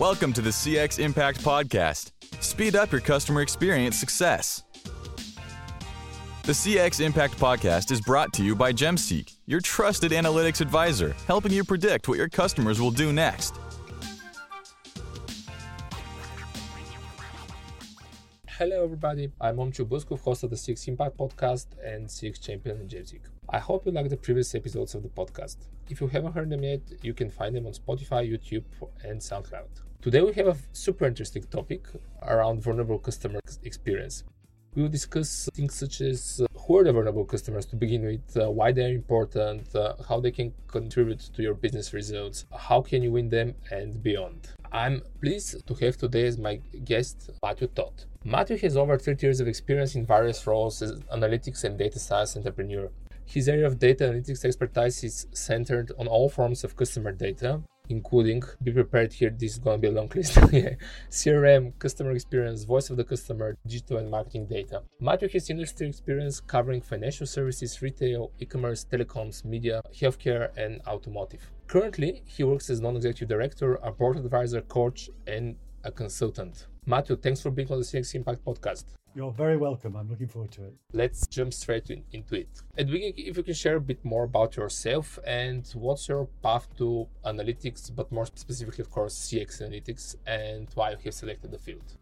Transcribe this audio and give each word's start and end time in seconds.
Welcome 0.00 0.32
to 0.32 0.40
the 0.42 0.50
CX 0.50 0.98
Impact 0.98 1.44
Podcast. 1.44 2.10
Speed 2.42 2.74
up 2.74 2.90
your 2.90 3.00
customer 3.00 3.42
experience 3.42 3.96
success. 3.96 4.64
The 6.42 6.52
CX 6.52 7.00
Impact 7.00 7.38
Podcast 7.38 7.92
is 7.92 8.00
brought 8.00 8.32
to 8.32 8.42
you 8.44 8.56
by 8.56 8.72
Gemseek, 8.72 9.36
your 9.46 9.60
trusted 9.60 10.10
analytics 10.10 10.60
advisor, 10.60 11.14
helping 11.28 11.52
you 11.52 11.62
predict 11.62 12.08
what 12.08 12.18
your 12.18 12.28
customers 12.28 12.80
will 12.80 12.90
do 12.90 13.12
next. 13.12 13.54
Hello, 18.64 18.82
everybody. 18.82 19.30
I'm 19.42 19.56
Momchil 19.58 19.86
Buskov, 19.86 20.20
host 20.20 20.42
of 20.42 20.48
the 20.48 20.56
CX 20.56 20.88
Impact 20.88 21.18
podcast 21.18 21.66
and 21.84 22.06
CX 22.06 22.40
champion 22.40 22.88
Gemseek. 22.88 23.20
I 23.50 23.58
hope 23.58 23.84
you 23.84 23.92
liked 23.92 24.08
the 24.08 24.16
previous 24.16 24.54
episodes 24.54 24.94
of 24.94 25.02
the 25.02 25.10
podcast. 25.10 25.58
If 25.90 26.00
you 26.00 26.06
haven't 26.06 26.32
heard 26.32 26.48
them 26.48 26.64
yet, 26.64 26.80
you 27.02 27.12
can 27.12 27.28
find 27.28 27.54
them 27.54 27.66
on 27.66 27.74
Spotify, 27.74 28.26
YouTube, 28.26 28.64
and 29.02 29.20
SoundCloud. 29.20 29.68
Today 30.00 30.22
we 30.22 30.32
have 30.32 30.46
a 30.46 30.56
super 30.72 31.04
interesting 31.04 31.42
topic 31.42 31.84
around 32.22 32.62
vulnerable 32.62 32.98
customer 32.98 33.40
experience. 33.64 34.24
We 34.74 34.82
will 34.82 34.88
discuss 34.88 35.48
things 35.54 35.74
such 35.74 36.00
as 36.00 36.40
uh, 36.42 36.58
who 36.58 36.78
are 36.78 36.84
the 36.84 36.92
vulnerable 36.92 37.24
customers 37.24 37.64
to 37.66 37.76
begin 37.76 38.04
with, 38.04 38.36
uh, 38.36 38.50
why 38.50 38.72
they're 38.72 38.92
important, 38.92 39.74
uh, 39.76 39.94
how 40.08 40.18
they 40.18 40.32
can 40.32 40.52
contribute 40.66 41.20
to 41.20 41.42
your 41.42 41.54
business 41.54 41.92
results, 41.92 42.44
how 42.56 42.80
can 42.80 43.02
you 43.02 43.12
win 43.12 43.28
them, 43.28 43.54
and 43.70 44.02
beyond. 44.02 44.48
I'm 44.72 45.02
pleased 45.20 45.64
to 45.64 45.74
have 45.74 45.96
today 45.96 46.26
as 46.26 46.38
my 46.38 46.56
guest 46.84 47.30
Matthew 47.40 47.68
Tod. 47.68 48.04
Matthew 48.24 48.58
has 48.58 48.76
over 48.76 48.98
30 48.98 49.24
years 49.24 49.38
of 49.38 49.46
experience 49.46 49.94
in 49.94 50.04
various 50.04 50.44
roles 50.44 50.82
as 50.82 50.98
analytics 51.02 51.62
and 51.62 51.78
data 51.78 52.00
science 52.00 52.36
entrepreneur. 52.36 52.90
His 53.26 53.48
area 53.48 53.66
of 53.66 53.78
data 53.78 54.04
analytics 54.04 54.44
expertise 54.44 55.04
is 55.04 55.26
centered 55.32 55.92
on 55.98 56.08
all 56.08 56.28
forms 56.28 56.64
of 56.64 56.74
customer 56.74 57.12
data, 57.12 57.62
including 57.88 58.42
be 58.62 58.72
prepared 58.72 59.12
here 59.12 59.30
this 59.30 59.52
is 59.52 59.58
going 59.58 59.80
to 59.80 59.82
be 59.82 59.88
a 59.88 59.96
long 59.98 60.10
list. 60.14 60.34
Crm 61.10 61.72
customer 61.78 62.12
experience 62.12 62.64
voice 62.64 62.90
of 62.90 62.96
the 62.96 63.04
customer 63.04 63.56
digital 63.66 63.98
and 63.98 64.10
marketing 64.10 64.46
data. 64.46 64.82
Matthew 65.00 65.28
has 65.30 65.50
industry 65.50 65.88
experience 65.88 66.40
covering 66.40 66.80
financial 66.80 67.26
services 67.26 67.82
retail 67.82 68.32
e-commerce 68.40 68.86
telecoms 68.90 69.44
media 69.44 69.80
healthcare 69.94 70.50
and 70.56 70.80
automotive. 70.86 71.50
Currently 71.66 72.22
he 72.26 72.44
works 72.44 72.70
as 72.70 72.80
non-executive 72.80 73.28
director 73.28 73.74
a 73.82 73.90
board 73.92 74.16
advisor 74.16 74.62
coach 74.62 75.10
and 75.26 75.56
a 75.84 75.90
consultant. 75.90 76.66
Matthew 76.86 77.16
thanks 77.16 77.40
for 77.40 77.50
being 77.50 77.70
on 77.70 77.78
the 77.78 77.84
cx 77.84 78.14
impact 78.14 78.44
podcast 78.44 78.84
you're 79.14 79.30
very 79.30 79.56
welcome. 79.56 79.96
I'm 79.96 80.08
looking 80.08 80.28
forward 80.28 80.50
to 80.52 80.64
it. 80.64 80.74
Let's 80.92 81.26
jump 81.26 81.52
straight 81.54 81.90
in, 81.90 82.02
into 82.12 82.36
it. 82.36 82.48
At 82.76 82.86
the 82.86 82.92
beginning, 82.92 83.14
if 83.16 83.36
you 83.36 83.42
can 83.42 83.54
share 83.54 83.76
a 83.76 83.80
bit 83.80 84.04
more 84.04 84.24
about 84.24 84.56
yourself 84.56 85.18
and 85.26 85.66
what's 85.74 86.08
your 86.08 86.26
path 86.42 86.68
to 86.78 87.06
analytics, 87.24 87.94
but 87.94 88.10
more 88.10 88.26
specifically, 88.26 88.82
of 88.82 88.90
course, 88.90 89.14
CX 89.14 89.62
analytics, 89.62 90.16
and 90.26 90.68
why 90.74 90.90
you 90.90 90.96
have 91.04 91.14
selected 91.14 91.50
the 91.50 91.58
field. 91.58 91.96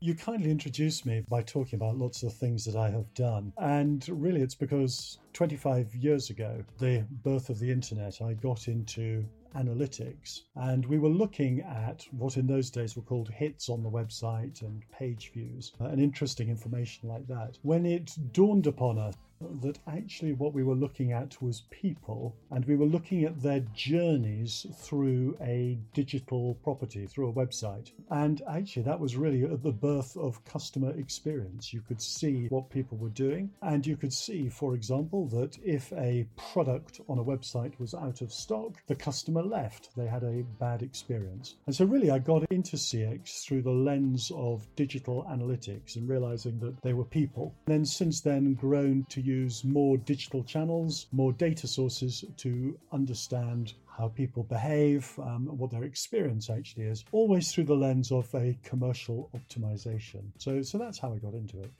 You 0.00 0.14
kindly 0.14 0.50
introduced 0.50 1.06
me 1.06 1.24
by 1.28 1.42
talking 1.42 1.78
about 1.78 1.96
lots 1.96 2.22
of 2.22 2.32
things 2.32 2.64
that 2.66 2.76
I 2.76 2.90
have 2.90 3.12
done. 3.14 3.52
And 3.56 4.06
really, 4.10 4.42
it's 4.42 4.54
because 4.54 5.18
25 5.32 5.94
years 5.94 6.30
ago, 6.30 6.62
the 6.78 7.06
birth 7.22 7.48
of 7.48 7.58
the 7.58 7.70
internet, 7.70 8.20
I 8.20 8.34
got 8.34 8.68
into 8.68 9.24
analytics. 9.56 10.42
And 10.54 10.84
we 10.86 10.98
were 10.98 11.08
looking 11.08 11.60
at 11.60 12.06
what 12.10 12.36
in 12.36 12.46
those 12.46 12.70
days 12.70 12.96
were 12.96 13.02
called 13.02 13.30
hits 13.30 13.68
on 13.68 13.82
the 13.82 13.90
website 13.90 14.62
and 14.62 14.82
page 14.90 15.32
views 15.32 15.72
uh, 15.80 15.84
and 15.86 16.00
interesting 16.00 16.48
information 16.48 17.08
like 17.08 17.26
that. 17.28 17.58
When 17.62 17.86
it 17.86 18.14
dawned 18.32 18.66
upon 18.66 18.98
us 18.98 19.14
that 19.62 19.78
actually 19.86 20.32
what 20.32 20.54
we 20.54 20.62
were 20.62 20.74
looking 20.74 21.12
at 21.12 21.40
was 21.42 21.62
people 21.70 22.36
and 22.50 22.64
we 22.64 22.76
were 22.76 22.86
looking 22.86 23.24
at 23.24 23.42
their 23.42 23.60
journeys 23.74 24.66
through 24.74 25.36
a 25.40 25.78
digital 25.94 26.54
property, 26.62 27.06
through 27.06 27.28
a 27.28 27.32
website. 27.32 27.92
And 28.10 28.42
actually, 28.48 28.82
that 28.82 29.00
was 29.00 29.16
really 29.16 29.44
the 29.44 29.72
birth 29.72 30.16
of 30.16 30.44
customer 30.44 30.90
experience. 30.98 31.72
You 31.72 31.80
could 31.80 32.00
see 32.00 32.46
what 32.48 32.70
people 32.70 32.98
were 32.98 33.08
doing, 33.10 33.50
and 33.62 33.86
you 33.86 33.96
could 33.96 34.12
see, 34.12 34.48
for 34.48 34.74
example, 34.74 35.26
that 35.28 35.58
if 35.64 35.92
a 35.92 36.26
product 36.52 37.00
on 37.08 37.18
a 37.18 37.24
website 37.24 37.78
was 37.78 37.94
out 37.94 38.20
of 38.20 38.32
stock, 38.32 38.82
the 38.86 38.94
customer 38.94 39.42
left. 39.42 39.90
They 39.96 40.06
had 40.06 40.22
a 40.22 40.44
bad 40.58 40.82
experience. 40.82 41.56
And 41.66 41.74
so, 41.74 41.84
really, 41.84 42.10
I 42.10 42.18
got 42.18 42.50
into 42.50 42.76
CX 42.76 43.44
through 43.44 43.62
the 43.62 43.70
lens 43.70 44.30
of 44.34 44.66
digital 44.76 45.24
analytics 45.30 45.96
and 45.96 46.08
realizing 46.08 46.58
that 46.60 46.80
they 46.82 46.92
were 46.92 47.04
people. 47.04 47.54
And 47.66 47.74
then, 47.74 47.84
since 47.84 48.20
then, 48.20 48.54
grown 48.54 49.04
to 49.10 49.20
use 49.26 49.64
more 49.64 49.96
digital 49.96 50.42
channels, 50.44 51.06
more 51.12 51.32
data 51.32 51.66
sources 51.66 52.24
to 52.38 52.78
understand 52.92 53.74
how 53.86 54.08
people 54.08 54.42
behave, 54.44 55.10
um, 55.18 55.46
what 55.46 55.70
their 55.70 55.84
experience 55.84 56.50
actually 56.50 56.84
is, 56.84 57.04
always 57.12 57.52
through 57.52 57.64
the 57.64 57.74
lens 57.74 58.12
of 58.12 58.32
a 58.34 58.56
commercial 58.62 59.30
optimization. 59.34 60.22
So, 60.38 60.62
so 60.62 60.78
that's 60.78 60.98
how 60.98 61.12
I 61.12 61.18
got 61.18 61.34
into 61.34 61.60
it. 61.60 61.70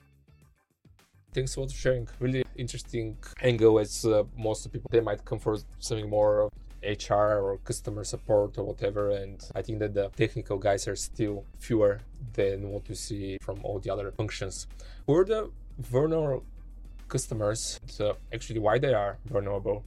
Thanks 1.33 1.53
for 1.53 1.69
sharing. 1.69 2.07
Really 2.19 2.43
interesting 2.55 3.17
angle 3.43 3.79
as 3.79 4.05
uh, 4.05 4.23
most 4.35 4.71
people 4.71 4.89
they 4.91 5.01
might 5.01 5.23
come 5.23 5.39
for 5.39 5.57
something 5.79 6.09
more 6.09 6.49
HR 6.83 7.39
or 7.45 7.59
customer 7.63 8.03
support 8.03 8.57
or 8.57 8.63
whatever. 8.63 9.11
And 9.11 9.43
I 9.53 9.61
think 9.61 9.79
that 9.79 9.93
the 9.93 10.09
technical 10.15 10.57
guys 10.57 10.87
are 10.87 10.95
still 10.95 11.45
fewer 11.59 12.01
than 12.33 12.69
what 12.69 12.89
you 12.89 12.95
see 12.95 13.37
from 13.41 13.59
all 13.63 13.79
the 13.79 13.91
other 13.91 14.11
functions. 14.11 14.67
Were 15.05 15.25
the 15.25 15.51
vulnerable 15.77 16.43
customers. 17.07 17.79
So 17.87 18.17
actually 18.33 18.59
why 18.59 18.79
they 18.79 18.93
are 18.93 19.17
vulnerable 19.25 19.85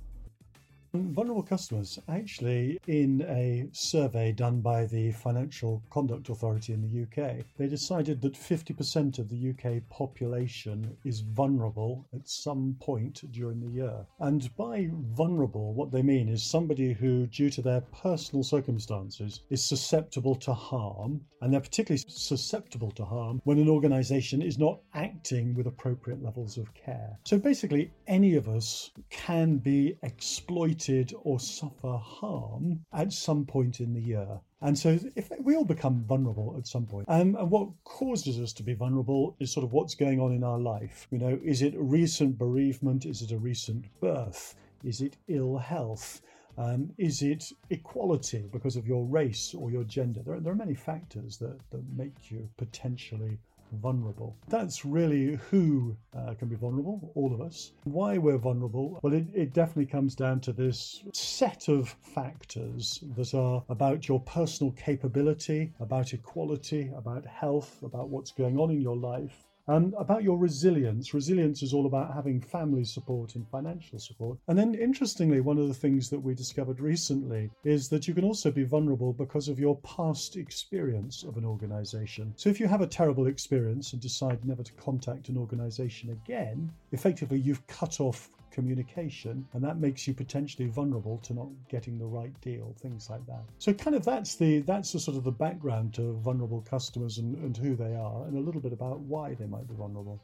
Vulnerable 0.93 1.45
customers, 1.45 2.01
actually, 2.09 2.81
in 2.89 3.23
a 3.29 3.69
survey 3.71 4.33
done 4.33 4.61
by 4.61 4.87
the 4.87 5.13
Financial 5.13 5.81
Conduct 5.89 6.29
Authority 6.29 6.73
in 6.73 6.83
the 6.83 7.03
UK, 7.03 7.45
they 7.57 7.69
decided 7.69 8.21
that 8.21 8.33
50% 8.33 9.21
of 9.21 9.29
the 9.29 9.51
UK 9.51 9.89
population 9.89 10.97
is 11.05 11.21
vulnerable 11.21 12.09
at 12.13 12.29
some 12.29 12.77
point 12.81 13.23
during 13.31 13.61
the 13.61 13.71
year. 13.71 14.05
And 14.19 14.51
by 14.57 14.89
vulnerable, 15.15 15.75
what 15.75 15.93
they 15.93 16.03
mean 16.03 16.29
is 16.29 16.43
somebody 16.43 16.93
who, 16.93 17.29
due 17.29 17.51
to 17.51 17.63
their 17.63 17.83
personal 17.83 18.43
circumstances, 18.43 19.43
is 19.49 19.65
susceptible 19.65 20.35
to 20.37 20.53
harm, 20.53 21.21
and 21.41 21.53
they're 21.53 21.61
particularly 21.61 22.03
susceptible 22.09 22.91
to 22.93 23.05
harm 23.05 23.41
when 23.45 23.61
an 23.61 23.69
organization 23.69 24.43
is 24.43 24.59
not 24.59 24.81
acting 24.95 25.55
with 25.55 25.69
appropriate 25.69 26.21
levels 26.21 26.59
of 26.59 26.75
care. 26.75 27.17
So 27.27 27.39
basically, 27.39 27.93
any 28.09 28.35
of 28.35 28.49
us 28.49 28.91
can 29.09 29.59
be 29.59 29.97
exploited 30.03 30.80
or 31.23 31.41
suffer 31.41 31.99
harm 32.03 32.85
at 32.93 33.13
some 33.13 33.45
point 33.45 33.81
in 33.81 33.93
the 33.93 34.01
year. 34.01 34.41
And 34.63 34.79
so 34.79 34.99
if 35.17 35.31
we 35.43 35.57
all 35.57 35.65
become 35.65 36.05
vulnerable 36.05 36.55
at 36.59 36.67
some 36.67 36.87
point. 36.87 37.07
Um, 37.09 37.35
and 37.37 37.51
what 37.51 37.69
causes 37.85 38.39
us 38.39 38.53
to 38.55 38.63
be 38.63 38.75
vulnerable 38.75 39.37
is 39.41 39.53
sort 39.53 39.65
of 39.65 39.73
what's 39.73 39.95
going 39.95 40.21
on 40.21 40.33
in 40.33 40.45
our 40.45 40.59
life. 40.59 41.07
You 41.11 41.19
know, 41.19 41.39
is 41.43 41.63
it 41.63 41.75
recent 41.77 42.39
bereavement? 42.39 43.07
Is 43.07 43.23
it 43.23 43.33
a 43.33 43.39
recent 43.39 43.87
birth? 44.01 44.55
Is 44.85 45.01
it 45.01 45.17
ill 45.29 45.59
health? 45.59 46.21
Um, 46.59 46.91
is 46.99 47.23
it 47.23 47.53
equality 47.71 48.45
because 48.53 48.77
of 48.77 48.87
your 48.87 49.07
race 49.07 49.55
or 49.55 49.71
your 49.71 49.85
gender? 49.85 50.21
There 50.23 50.35
are, 50.35 50.41
there 50.41 50.53
are 50.53 50.57
many 50.57 50.75
factors 50.75 51.39
that, 51.39 51.59
that 51.71 51.83
make 51.97 52.31
you 52.31 52.51
potentially 52.59 53.39
vulnerable. 53.73 54.37
That's 54.49 54.85
really 54.85 55.39
who 55.51 55.97
uh, 56.17 56.35
can 56.35 56.49
be 56.49 56.57
vulnerable, 56.57 57.13
all 57.15 57.35
of 57.35 57.41
us. 57.41 57.73
Why 57.85 58.19
we're 58.19 58.39
vulnerable? 58.39 58.99
Well, 59.03 59.13
it, 59.13 59.27
it 59.35 59.53
definitely 59.53 59.87
comes 59.87 60.15
down 60.15 60.41
to 60.41 60.53
this 60.53 61.03
set 61.13 61.69
of 61.69 61.89
factors 62.15 63.03
that 63.17 63.35
are 63.35 63.63
about 63.69 64.09
your 64.09 64.21
personal 64.21 64.73
capability, 64.73 65.73
about 65.81 66.13
equality, 66.13 66.91
about 66.97 67.27
health, 67.27 67.83
about 67.83 68.09
what's 68.09 68.33
going 68.33 68.59
on 68.59 68.71
in 68.71 68.81
your 68.81 68.97
life, 68.97 69.50
about 69.71 70.23
your 70.23 70.39
resilience. 70.39 71.15
Resilience 71.15 71.63
is 71.63 71.73
all 71.73 71.87
about 71.87 72.15
having 72.15 72.41
family 72.41 72.85
support 72.85 73.35
and 73.35 73.49
financial 73.49 73.99
support. 73.99 74.39
And 74.49 74.59
then, 74.59 74.75
interestingly, 74.75 75.41
one 75.41 75.59
of 75.59 75.69
the 75.69 75.75
things 75.75 76.11
that 76.11 76.21
we 76.21 76.35
discovered 76.35 76.81
recently 76.81 77.51
is 77.65 77.89
that 77.89 78.09
you 78.09 78.15
can 78.15 78.25
also 78.25 78.51
be 78.51 78.65
vulnerable 78.65 79.13
because 79.13 79.49
of 79.49 79.61
your 79.61 79.77
past 79.79 80.37
experience 80.37 81.23
of 81.23 81.37
an 81.37 81.45
organization. 81.45 82.33
So, 82.37 82.51
if 82.51 82.59
you 82.59 82.67
have 82.67 82.81
a 82.81 82.87
terrible 82.87 83.27
experience 83.27 83.93
and 83.93 84.03
decide 84.03 84.45
never 84.45 84.63
to 84.63 84.73
contact 84.73 85.29
an 85.29 85.37
organization 85.37 86.11
again, 86.11 86.73
effectively 86.93 87.39
you've 87.39 87.67
cut 87.67 88.01
off 88.01 88.31
communication, 88.51 89.47
and 89.53 89.63
that 89.65 89.79
makes 89.79 90.07
you 90.07 90.15
potentially 90.15 90.69
vulnerable 90.69 91.19
to 91.19 91.35
not 91.35 91.49
getting 91.69 91.99
the 91.99 92.07
right 92.07 92.39
deal, 92.41 92.75
things 92.81 93.11
like 93.11 93.25
that. 93.27 93.43
So 93.59 93.73
kind 93.73 93.97
of 93.97 94.05
that's 94.05 94.37
the 94.37 94.61
that's 94.61 94.93
the 94.93 95.01
sort 95.01 95.17
of 95.17 95.25
the 95.25 95.33
background 95.33 95.95
to 95.95 96.15
vulnerable 96.19 96.63
customers 96.63 97.19
and, 97.19 97.37
and 97.37 97.57
who 97.57 97.77
they 97.77 97.95
are, 97.95 98.25
and 98.27 98.37
a 98.37 98.41
little 98.41 98.61
bit 98.61 98.73
about 98.73 99.01
why 99.01 99.35
they 99.35 99.47
might 99.47 99.69
be 99.69 99.75
vulnerable. 99.75 100.21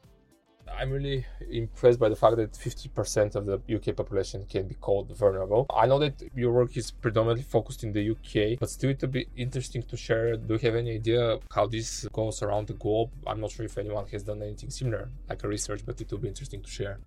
I'm 0.72 0.90
really 0.90 1.24
impressed 1.50 1.98
by 1.98 2.08
the 2.08 2.16
fact 2.16 2.36
that 2.36 2.52
50% 2.52 3.34
of 3.34 3.46
the 3.46 3.60
UK 3.74 3.96
population 3.96 4.44
can 4.48 4.66
be 4.66 4.74
called 4.74 5.16
vulnerable. 5.16 5.66
I 5.74 5.86
know 5.86 5.98
that 6.00 6.22
your 6.34 6.52
work 6.52 6.76
is 6.76 6.90
predominantly 6.90 7.44
focused 7.44 7.84
in 7.84 7.92
the 7.92 8.10
UK, 8.10 8.58
but 8.58 8.70
still 8.70 8.90
it 8.90 9.00
would 9.00 9.12
be 9.12 9.28
interesting 9.36 9.82
to 9.84 9.96
share. 9.96 10.36
Do 10.36 10.54
you 10.54 10.60
have 10.60 10.74
any 10.74 10.96
idea 10.96 11.38
how 11.54 11.66
this 11.66 12.06
goes 12.12 12.42
around 12.42 12.66
the 12.66 12.74
globe? 12.74 13.10
I'm 13.26 13.40
not 13.40 13.52
sure 13.52 13.64
if 13.64 13.78
anyone 13.78 14.06
has 14.08 14.22
done 14.22 14.42
anything 14.42 14.70
similar, 14.70 15.08
like 15.28 15.44
a 15.44 15.48
research, 15.48 15.82
but 15.86 16.00
it 16.00 16.10
would 16.10 16.22
be 16.22 16.28
interesting 16.28 16.62
to 16.62 16.70
share. 16.70 16.98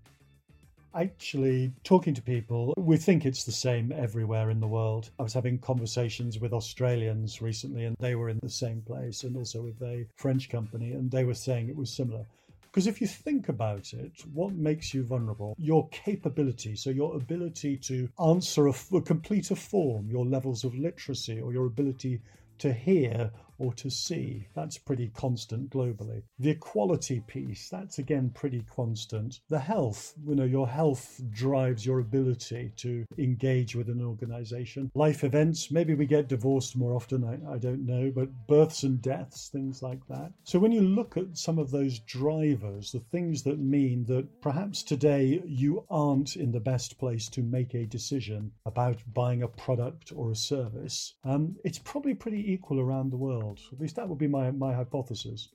Actually 0.95 1.71
talking 1.83 2.13
to 2.13 2.21
people, 2.21 2.73
we 2.77 2.97
think 2.97 3.25
it's 3.25 3.43
the 3.43 3.51
same 3.51 3.91
everywhere 3.91 4.49
in 4.49 4.59
the 4.59 4.67
world. 4.67 5.09
I 5.19 5.23
was 5.23 5.33
having 5.33 5.59
conversations 5.59 6.39
with 6.39 6.53
Australians 6.53 7.41
recently, 7.41 7.85
and 7.85 7.95
they 7.99 8.15
were 8.15 8.29
in 8.29 8.39
the 8.41 8.49
same 8.49 8.81
place, 8.81 9.23
and 9.23 9.35
also 9.35 9.61
with 9.61 9.81
a 9.81 10.05
French 10.15 10.49
company, 10.49 10.91
and 10.93 11.09
they 11.09 11.23
were 11.23 11.33
saying 11.33 11.69
it 11.69 11.75
was 11.75 11.91
similar. 11.91 12.25
Because 12.63 12.85
if 12.85 13.01
you 13.01 13.07
think 13.07 13.49
about 13.49 13.93
it, 13.93 14.11
what 14.33 14.53
makes 14.53 14.93
you 14.93 15.03
vulnerable? 15.03 15.55
Your 15.57 15.89
capability, 15.89 16.75
so 16.75 16.91
your 16.91 17.15
ability 17.15 17.77
to 17.77 18.07
answer 18.23 18.67
a, 18.67 19.01
complete 19.01 19.49
a 19.49 19.55
form, 19.55 20.07
your 20.09 20.25
levels 20.25 20.63
of 20.63 20.75
literacy, 20.75 21.41
or 21.41 21.51
your 21.51 21.65
ability 21.65 22.21
to 22.59 22.71
hear 22.71 23.31
or 23.59 23.73
to 23.73 23.89
see. 23.89 24.47
That's 24.55 24.77
pretty 24.77 25.09
constant 25.09 25.69
globally. 25.69 26.23
The 26.39 26.51
equality 26.51 27.21
piece, 27.27 27.69
that's 27.69 27.99
again 27.99 28.31
pretty 28.33 28.63
constant. 28.73 29.41
The 29.49 29.59
health, 29.59 30.13
you 30.25 30.35
know, 30.35 30.45
your 30.45 30.67
health 30.67 31.21
drives 31.29 31.85
your 31.85 31.99
ability 31.99 32.71
to 32.77 33.05
engage 33.17 33.75
with 33.75 33.89
an 33.89 34.01
organization. 34.01 34.89
Life 34.95 35.23
events, 35.23 35.71
maybe 35.71 35.93
we 35.93 36.05
get 36.05 36.29
divorced 36.29 36.75
more 36.75 36.93
often, 36.93 37.23
I, 37.23 37.53
I 37.53 37.57
don't 37.57 37.85
know, 37.85 38.11
but 38.15 38.47
births 38.47 38.83
and 38.83 39.01
deaths, 39.01 39.49
things 39.49 39.83
like 39.83 40.05
that. 40.07 40.31
So 40.45 40.57
when 40.57 40.71
you 40.71 40.81
look 40.81 41.17
at 41.17 41.37
some 41.37 41.59
of 41.59 41.71
those 41.71 41.99
drivers, 41.99 42.91
the 42.91 42.99
things 42.99 43.43
that 43.43 43.59
mean 43.59 44.05
that 44.05 44.41
perhaps 44.41 44.83
today 44.83 45.41
you 45.45 45.83
aren't 45.89 46.35
in 46.37 46.51
the 46.51 46.59
best 46.59 46.97
place 46.97 47.27
to 47.29 47.41
make 47.41 47.73
a 47.73 47.85
decision 47.85 48.51
about 48.65 48.97
buying 49.13 49.43
a 49.43 49.47
product 49.47 50.13
or 50.15 50.31
a 50.31 50.35
service, 50.35 51.15
um, 51.25 51.57
it's 51.63 51.79
probably 51.79 52.13
pretty 52.13 52.51
equal 52.51 52.79
around 52.79 53.11
the 53.11 53.17
world 53.17 53.48
At 53.51 53.79
least 53.79 53.95
that 53.95 54.07
would 54.07 54.17
be 54.17 54.27
my, 54.27 54.51
my 54.51 54.73
hypothesis. 54.73 55.49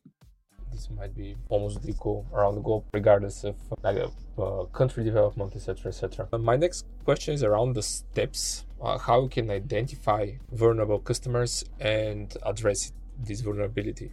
This 0.72 0.90
might 0.90 1.14
be 1.14 1.36
almost 1.48 1.78
equal 1.86 2.26
around 2.32 2.56
the 2.56 2.60
globe, 2.60 2.84
regardless 2.92 3.44
of 3.44 3.54
like, 3.82 3.96
uh, 4.38 4.64
country 4.72 5.04
development, 5.04 5.54
etc., 5.54 5.88
etc. 5.88 6.28
Uh, 6.32 6.38
my 6.38 6.56
next 6.56 6.84
question 7.04 7.34
is 7.34 7.44
around 7.44 7.74
the 7.74 7.82
steps, 7.82 8.64
uh, 8.82 8.98
how 8.98 9.22
you 9.22 9.28
can 9.28 9.50
identify 9.50 10.32
vulnerable 10.50 10.98
customers 10.98 11.64
and 11.78 12.36
address 12.44 12.92
this 13.22 13.40
vulnerability. 13.40 14.10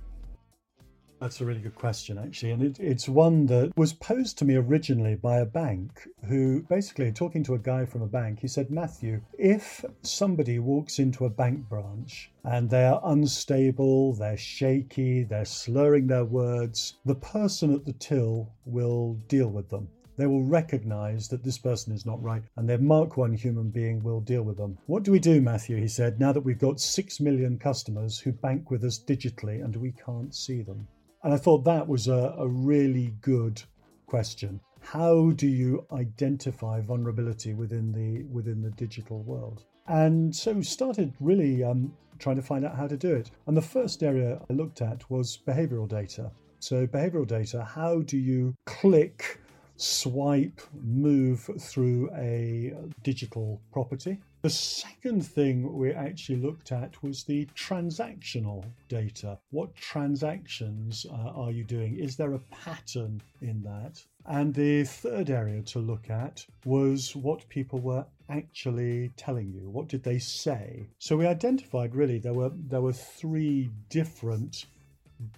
That's 1.21 1.39
a 1.39 1.45
really 1.45 1.61
good 1.61 1.75
question, 1.75 2.17
actually. 2.17 2.49
And 2.49 2.63
it, 2.63 2.79
it's 2.79 3.07
one 3.07 3.45
that 3.45 3.77
was 3.77 3.93
posed 3.93 4.39
to 4.39 4.45
me 4.45 4.55
originally 4.55 5.13
by 5.13 5.37
a 5.37 5.45
bank 5.45 6.07
who 6.27 6.63
basically, 6.63 7.11
talking 7.11 7.43
to 7.43 7.53
a 7.53 7.59
guy 7.59 7.85
from 7.85 8.01
a 8.01 8.07
bank, 8.07 8.39
he 8.39 8.47
said, 8.47 8.71
Matthew, 8.71 9.21
if 9.37 9.85
somebody 10.01 10.57
walks 10.57 10.97
into 10.97 11.25
a 11.25 11.29
bank 11.29 11.69
branch 11.69 12.31
and 12.43 12.71
they're 12.71 12.97
unstable, 13.03 14.13
they're 14.13 14.35
shaky, 14.35 15.21
they're 15.21 15.45
slurring 15.45 16.07
their 16.07 16.25
words, 16.25 16.95
the 17.05 17.13
person 17.13 17.71
at 17.71 17.85
the 17.85 17.93
till 17.93 18.51
will 18.65 19.13
deal 19.27 19.49
with 19.49 19.69
them. 19.69 19.89
They 20.17 20.25
will 20.25 20.43
recognize 20.43 21.27
that 21.27 21.43
this 21.43 21.59
person 21.59 21.93
is 21.93 22.03
not 22.03 22.21
right, 22.23 22.41
and 22.55 22.67
their 22.67 22.79
Mark 22.79 23.15
1 23.15 23.35
human 23.35 23.69
being 23.69 24.01
will 24.01 24.21
deal 24.21 24.41
with 24.41 24.57
them. 24.57 24.79
What 24.87 25.03
do 25.03 25.11
we 25.11 25.19
do, 25.19 25.39
Matthew? 25.39 25.77
He 25.77 25.87
said, 25.87 26.19
now 26.19 26.31
that 26.31 26.41
we've 26.41 26.57
got 26.57 26.79
6 26.79 27.19
million 27.19 27.59
customers 27.59 28.17
who 28.17 28.31
bank 28.31 28.71
with 28.71 28.83
us 28.83 28.99
digitally 28.99 29.63
and 29.63 29.75
we 29.75 29.91
can't 29.91 30.33
see 30.33 30.63
them. 30.63 30.87
And 31.23 31.33
I 31.33 31.37
thought 31.37 31.63
that 31.65 31.87
was 31.87 32.07
a, 32.07 32.35
a 32.37 32.47
really 32.47 33.13
good 33.21 33.61
question. 34.07 34.59
How 34.79 35.31
do 35.31 35.47
you 35.47 35.85
identify 35.91 36.81
vulnerability 36.81 37.53
within 37.53 37.91
the 37.91 38.23
within 38.23 38.61
the 38.61 38.71
digital 38.71 39.21
world? 39.21 39.63
And 39.87 40.35
so 40.35 40.61
started 40.61 41.13
really 41.19 41.63
um, 41.63 41.93
trying 42.17 42.37
to 42.37 42.41
find 42.41 42.65
out 42.65 42.75
how 42.75 42.87
to 42.87 42.97
do 42.97 43.13
it. 43.13 43.31
And 43.47 43.55
the 43.55 43.61
first 43.61 44.03
area 44.03 44.39
I 44.49 44.53
looked 44.53 44.81
at 44.81 45.09
was 45.09 45.39
behavioral 45.45 45.87
data. 45.87 46.31
So 46.59 46.87
behavioral 46.87 47.27
data, 47.27 47.63
how 47.63 48.01
do 48.01 48.17
you 48.17 48.55
click, 48.65 49.39
swipe, 49.75 50.61
move 50.83 51.49
through 51.59 52.09
a 52.15 52.73
digital 53.03 53.61
property? 53.71 54.19
The 54.41 54.49
second 54.49 55.23
thing 55.23 55.71
we 55.71 55.91
actually 55.91 56.39
looked 56.39 56.71
at 56.71 57.03
was 57.03 57.23
the 57.23 57.45
transactional 57.55 58.65
data. 58.89 59.37
What 59.51 59.75
transactions 59.75 61.05
uh, 61.07 61.13
are 61.35 61.51
you 61.51 61.63
doing? 61.63 61.97
Is 61.97 62.15
there 62.15 62.33
a 62.33 62.39
pattern 62.49 63.21
in 63.41 63.61
that? 63.61 64.03
And 64.25 64.51
the 64.51 64.83
third 64.83 65.29
area 65.29 65.61
to 65.61 65.79
look 65.79 66.09
at 66.09 66.43
was 66.65 67.15
what 67.15 67.47
people 67.49 67.77
were 67.77 68.07
actually 68.29 69.09
telling 69.15 69.51
you. 69.51 69.69
What 69.69 69.89
did 69.89 70.01
they 70.01 70.17
say? 70.17 70.87
So 70.97 71.17
we 71.17 71.27
identified 71.27 71.93
really 71.93 72.17
there 72.17 72.33
were 72.33 72.51
there 72.55 72.81
were 72.81 72.93
three 72.93 73.69
different 73.89 74.65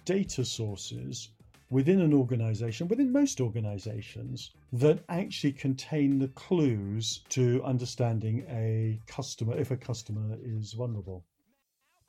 data 0.06 0.46
sources 0.46 1.28
within 1.70 2.00
an 2.00 2.12
organization, 2.12 2.88
within 2.88 3.12
most 3.12 3.40
organizations, 3.40 4.50
that 4.72 5.04
actually 5.08 5.52
contain 5.52 6.18
the 6.18 6.28
clues 6.28 7.22
to 7.30 7.62
understanding 7.64 8.44
a 8.48 9.00
customer 9.06 9.56
if 9.56 9.70
a 9.70 9.76
customer 9.76 10.36
is 10.42 10.72
vulnerable. 10.72 11.24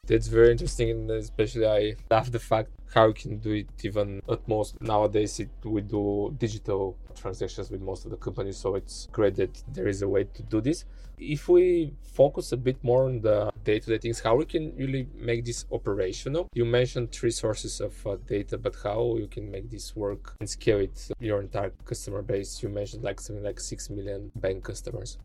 That's 0.07 0.27
very 0.27 0.51
interesting, 0.51 0.91
and 0.91 1.11
especially 1.11 1.65
I 1.65 1.95
love 2.11 2.31
the 2.31 2.39
fact 2.39 2.69
how 2.93 3.07
you 3.07 3.13
can 3.13 3.39
do 3.39 3.51
it 3.51 3.67
even 3.83 4.21
at 4.29 4.47
most 4.47 4.79
nowadays. 4.79 5.39
It, 5.39 5.49
we 5.63 5.81
do 5.81 6.33
digital 6.37 6.95
transactions 7.15 7.71
with 7.71 7.81
most 7.81 8.05
of 8.05 8.11
the 8.11 8.17
companies, 8.17 8.57
so 8.57 8.75
it's 8.75 9.07
great 9.11 9.35
that 9.35 9.63
there 9.73 9.87
is 9.87 10.03
a 10.03 10.07
way 10.07 10.25
to 10.25 10.43
do 10.43 10.61
this. 10.61 10.85
If 11.17 11.49
we 11.49 11.93
focus 12.03 12.51
a 12.51 12.57
bit 12.57 12.77
more 12.83 13.05
on 13.05 13.21
the 13.21 13.51
day-to-day 13.63 13.97
things, 13.97 14.19
how 14.19 14.35
we 14.35 14.45
can 14.45 14.75
really 14.75 15.07
make 15.15 15.43
this 15.43 15.65
operational. 15.71 16.49
You 16.53 16.65
mentioned 16.65 17.11
three 17.11 17.31
sources 17.31 17.81
of 17.81 17.93
uh, 18.05 18.17
data, 18.27 18.57
but 18.57 18.75
how 18.83 19.15
you 19.17 19.27
can 19.27 19.49
make 19.49 19.71
this 19.71 19.95
work 19.95 20.35
and 20.39 20.49
scale 20.49 20.79
it 20.79 21.09
your 21.19 21.41
entire 21.41 21.71
customer 21.83 22.21
base? 22.21 22.61
You 22.61 22.69
mentioned 22.69 23.03
like 23.03 23.19
something 23.19 23.43
like 23.43 23.59
six 23.59 23.89
million 23.89 24.31
bank 24.35 24.63
customers. 24.63 25.17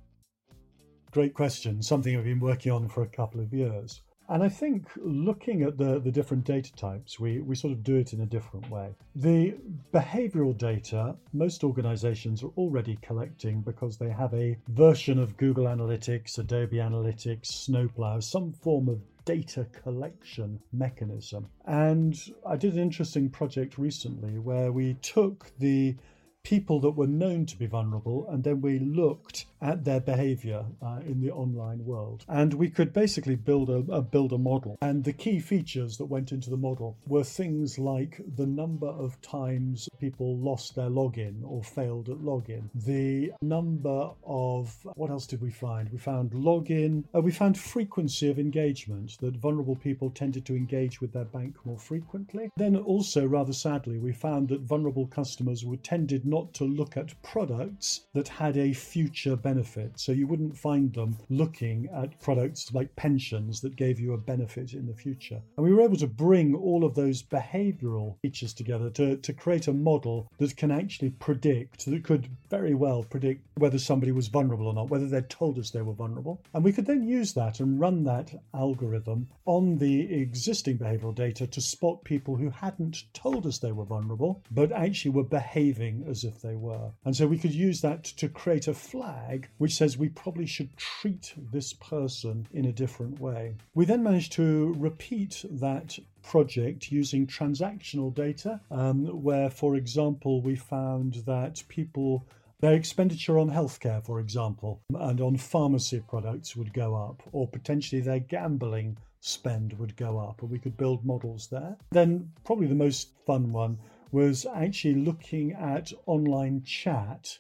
Great 1.10 1.34
question. 1.34 1.82
Something 1.82 2.16
I've 2.16 2.24
been 2.24 2.40
working 2.40 2.72
on 2.72 2.88
for 2.88 3.02
a 3.02 3.08
couple 3.08 3.40
of 3.40 3.52
years. 3.52 4.00
And 4.30 4.44
I 4.44 4.48
think 4.48 4.86
looking 4.96 5.62
at 5.62 5.76
the, 5.76 5.98
the 5.98 6.12
different 6.12 6.44
data 6.44 6.72
types, 6.76 7.18
we, 7.18 7.40
we 7.40 7.56
sort 7.56 7.72
of 7.72 7.82
do 7.82 7.96
it 7.96 8.12
in 8.12 8.20
a 8.20 8.26
different 8.26 8.70
way. 8.70 8.94
The 9.16 9.56
behavioral 9.92 10.56
data, 10.56 11.16
most 11.32 11.64
organizations 11.64 12.44
are 12.44 12.52
already 12.56 12.96
collecting 13.02 13.60
because 13.60 13.98
they 13.98 14.10
have 14.10 14.32
a 14.32 14.56
version 14.68 15.18
of 15.18 15.36
Google 15.36 15.64
Analytics, 15.64 16.38
Adobe 16.38 16.76
Analytics, 16.76 17.46
Snowplow, 17.46 18.20
some 18.20 18.52
form 18.52 18.88
of 18.88 19.00
data 19.24 19.66
collection 19.82 20.60
mechanism. 20.72 21.48
And 21.66 22.16
I 22.46 22.56
did 22.56 22.74
an 22.74 22.80
interesting 22.80 23.30
project 23.30 23.78
recently 23.78 24.38
where 24.38 24.70
we 24.70 24.94
took 25.02 25.50
the 25.58 25.96
people 26.44 26.80
that 26.82 26.92
were 26.92 27.08
known 27.08 27.46
to 27.46 27.58
be 27.58 27.66
vulnerable, 27.66 28.28
and 28.30 28.44
then 28.44 28.60
we 28.60 28.78
looked 28.78 29.46
at 29.62 29.84
their 29.84 30.00
behavior 30.00 30.64
uh, 30.82 31.00
in 31.06 31.20
the 31.20 31.30
online 31.30 31.84
world. 31.84 32.24
And 32.28 32.54
we 32.54 32.70
could 32.70 32.92
basically 32.92 33.36
build 33.36 33.68
a, 33.68 33.84
a, 33.92 34.02
build 34.02 34.32
a 34.32 34.38
model. 34.38 34.78
And 34.80 35.04
the 35.04 35.12
key 35.12 35.38
features 35.38 35.96
that 35.98 36.06
went 36.06 36.32
into 36.32 36.50
the 36.50 36.56
model 36.56 36.96
were 37.06 37.25
things 37.25 37.78
like 37.78 38.20
the 38.37 38.46
number 38.46 38.88
of 38.88 39.20
times 39.20 39.88
people 39.99 40.38
lost 40.38 40.75
their 40.75 40.88
login 40.88 41.42
or 41.44 41.62
failed 41.62 42.08
at 42.08 42.16
login, 42.18 42.68
the 42.75 43.32
number 43.42 44.11
of 44.25 44.75
what 44.94 45.11
else 45.11 45.26
did 45.26 45.40
we 45.40 45.50
find? 45.50 45.90
We 45.90 45.99
found 45.99 46.30
login, 46.32 47.04
uh, 47.14 47.20
we 47.20 47.32
found 47.32 47.58
frequency 47.58 48.30
of 48.30 48.38
engagement 48.38 49.16
that 49.20 49.37
vulnerable 49.37 49.76
people 49.76 50.11
tended 50.11 50.46
to 50.46 50.56
engage 50.56 51.00
with 51.00 51.12
their 51.12 51.25
bank 51.25 51.56
more 51.64 51.78
frequently. 51.78 52.50
Then 52.56 52.76
also 52.76 53.26
rather 53.26 53.52
sadly, 53.52 53.99
we 53.99 54.12
found 54.12 54.49
that 54.49 54.62
vulnerable 54.62 55.06
customers 55.06 55.64
were 55.64 55.76
tended 55.76 56.25
not 56.25 56.54
to 56.54 56.64
look 56.64 56.96
at 56.96 57.20
products 57.23 58.06
that 58.14 58.28
had 58.28 58.56
a 58.56 58.73
future 58.73 59.37
benefit. 59.37 59.50
So 59.97 60.12
you 60.12 60.26
wouldn't 60.26 60.57
find 60.57 60.92
them 60.95 61.16
looking 61.28 61.88
at 61.95 62.21
products 62.21 62.73
like 62.73 62.95
pensions 62.97 63.61
that 63.61 63.76
gave 63.76 63.99
you 63.99 64.12
a 64.12 64.19
benefit 64.19 64.75
in 64.75 64.87
the 64.87 64.95
future. 64.95 65.40
And 65.57 65.66
we 65.66 65.73
were 65.73 65.83
able 65.83 65.97
to 65.97 66.07
bring 66.07 66.54
all 66.54 66.85
of 66.85 66.95
those 66.95 67.23
behavioral 67.23 68.16
features 68.23 68.54
together 68.54 68.90
to, 68.90 69.16
to 69.16 69.33
create 69.33 69.69
a 69.69 69.73
model 69.73 70.30
that 70.38 70.57
can 70.57 70.71
actually 70.71 71.11
predict, 71.11 71.87
that 71.87 72.04
could 72.04 72.28
very 72.49 72.75
well 72.75 73.02
predict 73.04 73.47
whether 73.57 73.78
somebody 73.78 74.12
was 74.12 74.28
vulnerable 74.28 74.66
or 74.66 74.75
not, 74.75 74.90
whether 74.90 75.07
they'd 75.07 75.28
told 75.28 75.59
us 75.59 75.71
they 75.71 75.83
were 75.83 75.92
vulnerable. 75.92 76.42
And 76.54 76.64
we 76.64 76.73
could 76.73 76.87
then 76.87 77.07
use 77.07 77.33
that 77.35 77.61
and 77.61 77.80
run 77.80 78.04
that 78.04 78.33
algorithm 78.54 79.28
on 79.47 79.78
the 79.78 80.12
existing 80.12 80.78
behavioral 80.78 81.14
data 81.14 81.47
to 81.47 81.61
spot 81.61 82.04
people 82.04 82.37
who 82.37 82.50
hadn't 82.50 83.04
told 83.12 83.47
us 83.47 83.59
they 83.59 83.73
were 83.73 83.85
vulnerable, 83.85 84.42
but 84.50 84.73
actually 84.73 85.12
were 85.12 85.25
behaving 85.25 86.04
as 86.09 86.25
if 86.25 86.40
they 86.40 86.57
were. 86.57 86.90
And 87.04 87.14
so 87.14 87.26
we 87.26 87.38
could 87.38 87.54
use 87.54 87.80
that 87.80 88.04
to 88.04 88.28
create 88.28 88.69
a 88.69 88.75
flag 88.75 89.39
which 89.59 89.75
says 89.75 89.97
we 89.97 90.09
probably 90.09 90.47
should 90.47 90.76
treat 90.76 91.35
this 91.52 91.73
person 91.73 92.47
in 92.52 92.66
a 92.66 92.73
different 92.73 93.20
way. 93.20 93.54
We 93.75 93.85
then 93.85 94.02
managed 94.02 94.32
to 94.32 94.75
repeat 94.78 95.44
that 95.50 95.99
project 96.23 96.92
using 96.92 97.26
transactional 97.26 98.14
data, 98.14 98.61
um, 98.70 99.06
where, 99.23 99.50
for 99.50 99.76
example, 99.76 100.42
we 100.42 100.56
found 100.56 101.14
that 101.26 101.62
people 101.68 102.26
their 102.61 102.75
expenditure 102.75 103.38
on 103.38 103.50
healthcare, 103.50 104.04
for 104.04 104.20
example, 104.20 104.82
and 104.94 105.20
on 105.20 105.37
pharmacy 105.37 106.02
products 106.06 106.54
would 106.54 106.75
go 106.75 106.94
up, 106.94 107.23
or 107.32 107.49
potentially 107.49 108.02
their 108.02 108.20
gambling 108.20 108.99
spend 109.20 109.78
would 109.78 109.97
go 109.97 110.18
up, 110.18 110.42
and 110.42 110.50
we 110.50 110.59
could 110.59 110.76
build 110.76 111.04
models 111.04 111.49
there. 111.49 111.76
Then, 111.90 112.30
probably 112.44 112.66
the 112.66 112.75
most 112.75 113.12
fun 113.26 113.52
one 113.52 113.78
was 114.12 114.47
actually 114.54 114.97
looking 114.97 115.52
at 115.52 115.92
online 116.06 116.62
chat 116.62 117.38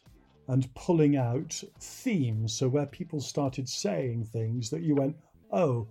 and 0.50 0.74
pulling 0.74 1.16
out 1.16 1.62
themes. 1.78 2.52
So, 2.52 2.68
where 2.68 2.86
people 2.86 3.20
started 3.20 3.68
saying 3.68 4.24
things 4.24 4.68
that 4.70 4.82
you 4.82 4.96
went, 4.96 5.16
oh, 5.52 5.86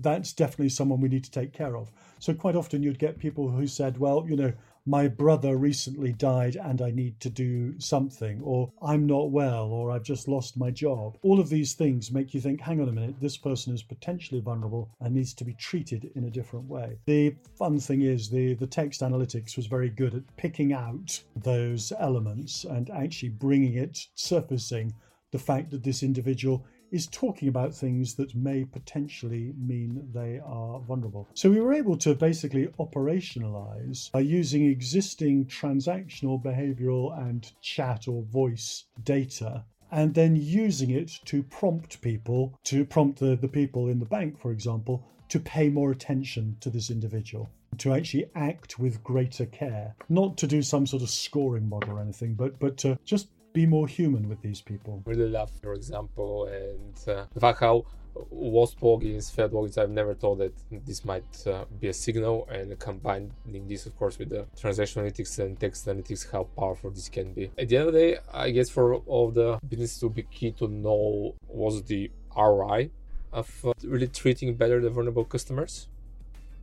that's 0.00 0.34
definitely 0.34 0.68
someone 0.68 1.00
we 1.00 1.08
need 1.08 1.24
to 1.24 1.30
take 1.30 1.52
care 1.52 1.76
of. 1.76 1.90
So, 2.18 2.34
quite 2.34 2.54
often 2.54 2.82
you'd 2.82 2.98
get 2.98 3.18
people 3.18 3.50
who 3.50 3.66
said, 3.66 3.96
well, 3.98 4.26
you 4.28 4.36
know, 4.36 4.52
my 4.86 5.08
brother 5.08 5.56
recently 5.56 6.12
died 6.12 6.56
and 6.56 6.82
I 6.82 6.90
need 6.90 7.20
to 7.20 7.30
do 7.30 7.78
something, 7.78 8.40
or 8.42 8.72
I'm 8.82 9.06
not 9.06 9.30
well, 9.30 9.66
or 9.66 9.90
I've 9.90 10.02
just 10.02 10.28
lost 10.28 10.56
my 10.56 10.70
job. 10.70 11.16
All 11.22 11.40
of 11.40 11.48
these 11.48 11.74
things 11.74 12.10
make 12.10 12.34
you 12.34 12.40
think, 12.40 12.60
hang 12.60 12.80
on 12.80 12.88
a 12.88 12.92
minute, 12.92 13.20
this 13.20 13.36
person 13.36 13.72
is 13.72 13.82
potentially 13.82 14.40
vulnerable 14.40 14.90
and 15.00 15.14
needs 15.14 15.34
to 15.34 15.44
be 15.44 15.54
treated 15.54 16.10
in 16.14 16.24
a 16.24 16.30
different 16.30 16.66
way. 16.66 16.98
The 17.06 17.36
fun 17.56 17.78
thing 17.78 18.02
is, 18.02 18.28
the, 18.28 18.54
the 18.54 18.66
text 18.66 19.00
analytics 19.02 19.56
was 19.56 19.66
very 19.66 19.90
good 19.90 20.14
at 20.14 20.36
picking 20.36 20.72
out 20.72 21.22
those 21.36 21.92
elements 21.98 22.64
and 22.64 22.90
actually 22.90 23.30
bringing 23.30 23.74
it, 23.74 23.98
surfacing 24.14 24.94
the 25.30 25.38
fact 25.38 25.70
that 25.70 25.82
this 25.82 26.02
individual 26.02 26.64
is 26.92 27.06
talking 27.08 27.48
about 27.48 27.74
things 27.74 28.14
that 28.14 28.34
may 28.36 28.64
potentially 28.64 29.52
mean 29.58 30.08
they 30.14 30.40
are 30.44 30.78
vulnerable. 30.80 31.28
So 31.34 31.50
we 31.50 31.60
were 31.60 31.72
able 31.72 31.96
to 31.98 32.14
basically 32.14 32.66
operationalize 32.78 34.12
by 34.12 34.20
using 34.20 34.66
existing 34.66 35.46
transactional, 35.46 36.40
behavioral, 36.40 37.18
and 37.26 37.50
chat 37.62 38.06
or 38.06 38.22
voice 38.22 38.84
data 39.02 39.64
and 39.90 40.14
then 40.14 40.36
using 40.36 40.90
it 40.90 41.10
to 41.26 41.42
prompt 41.42 42.00
people, 42.00 42.58
to 42.64 42.84
prompt 42.84 43.18
the, 43.18 43.36
the 43.36 43.48
people 43.48 43.88
in 43.88 43.98
the 43.98 44.06
bank, 44.06 44.40
for 44.40 44.50
example, 44.50 45.04
to 45.28 45.38
pay 45.38 45.68
more 45.68 45.90
attention 45.90 46.56
to 46.60 46.70
this 46.70 46.90
individual, 46.90 47.50
to 47.78 47.92
actually 47.92 48.26
act 48.34 48.78
with 48.78 49.02
greater 49.02 49.46
care, 49.46 49.94
not 50.08 50.36
to 50.38 50.46
do 50.46 50.62
some 50.62 50.86
sort 50.86 51.02
of 51.02 51.10
scoring 51.10 51.68
model 51.68 51.96
or 51.96 52.00
anything, 52.00 52.34
but 52.34 52.58
but 52.58 52.76
to 52.78 52.98
just 53.04 53.28
be 53.52 53.66
more 53.66 53.86
human 53.86 54.28
with 54.28 54.40
these 54.42 54.60
people. 54.60 55.02
Really 55.04 55.28
love 55.28 55.50
your 55.62 55.74
example 55.74 56.46
and 56.46 56.96
uh, 57.08 57.26
the 57.32 57.40
fact 57.40 57.60
how 57.60 57.84
WASP 58.30 59.02
is 59.02 59.30
Fed 59.30 59.52
logins, 59.52 59.78
I've 59.78 59.90
never 59.90 60.14
thought 60.14 60.36
that 60.38 60.52
this 60.70 61.04
might 61.04 61.46
uh, 61.46 61.64
be 61.80 61.88
a 61.88 61.92
signal 61.94 62.46
and 62.50 62.78
combining 62.78 63.32
this, 63.68 63.86
of 63.86 63.96
course, 63.96 64.18
with 64.18 64.30
the 64.30 64.46
transaction 64.58 65.02
analytics 65.02 65.38
and 65.38 65.58
text 65.58 65.86
analytics, 65.86 66.30
how 66.30 66.44
powerful 66.44 66.90
this 66.90 67.08
can 67.08 67.32
be. 67.32 67.50
At 67.58 67.68
the 67.68 67.76
end 67.76 67.88
of 67.88 67.94
the 67.94 68.00
day, 68.00 68.18
I 68.32 68.50
guess 68.50 68.68
for 68.68 68.96
all 68.96 69.30
the 69.30 69.58
business 69.66 69.98
to 70.00 70.10
be 70.10 70.22
key 70.24 70.52
to 70.52 70.68
know 70.68 71.34
was 71.48 71.82
the 71.84 72.10
ROI 72.36 72.90
of 73.32 73.50
uh, 73.64 73.72
really 73.82 74.08
treating 74.08 74.54
better 74.54 74.80
the 74.80 74.90
vulnerable 74.90 75.24
customers. 75.24 75.88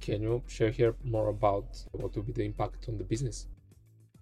Can 0.01 0.21
you 0.21 0.43
share 0.47 0.69
here 0.69 0.95
more 1.03 1.29
about 1.29 1.65
what 1.91 2.15
will 2.15 2.23
be 2.23 2.31
the 2.31 2.45
impact 2.45 2.87
on 2.87 2.97
the 2.97 3.03
business? 3.03 3.47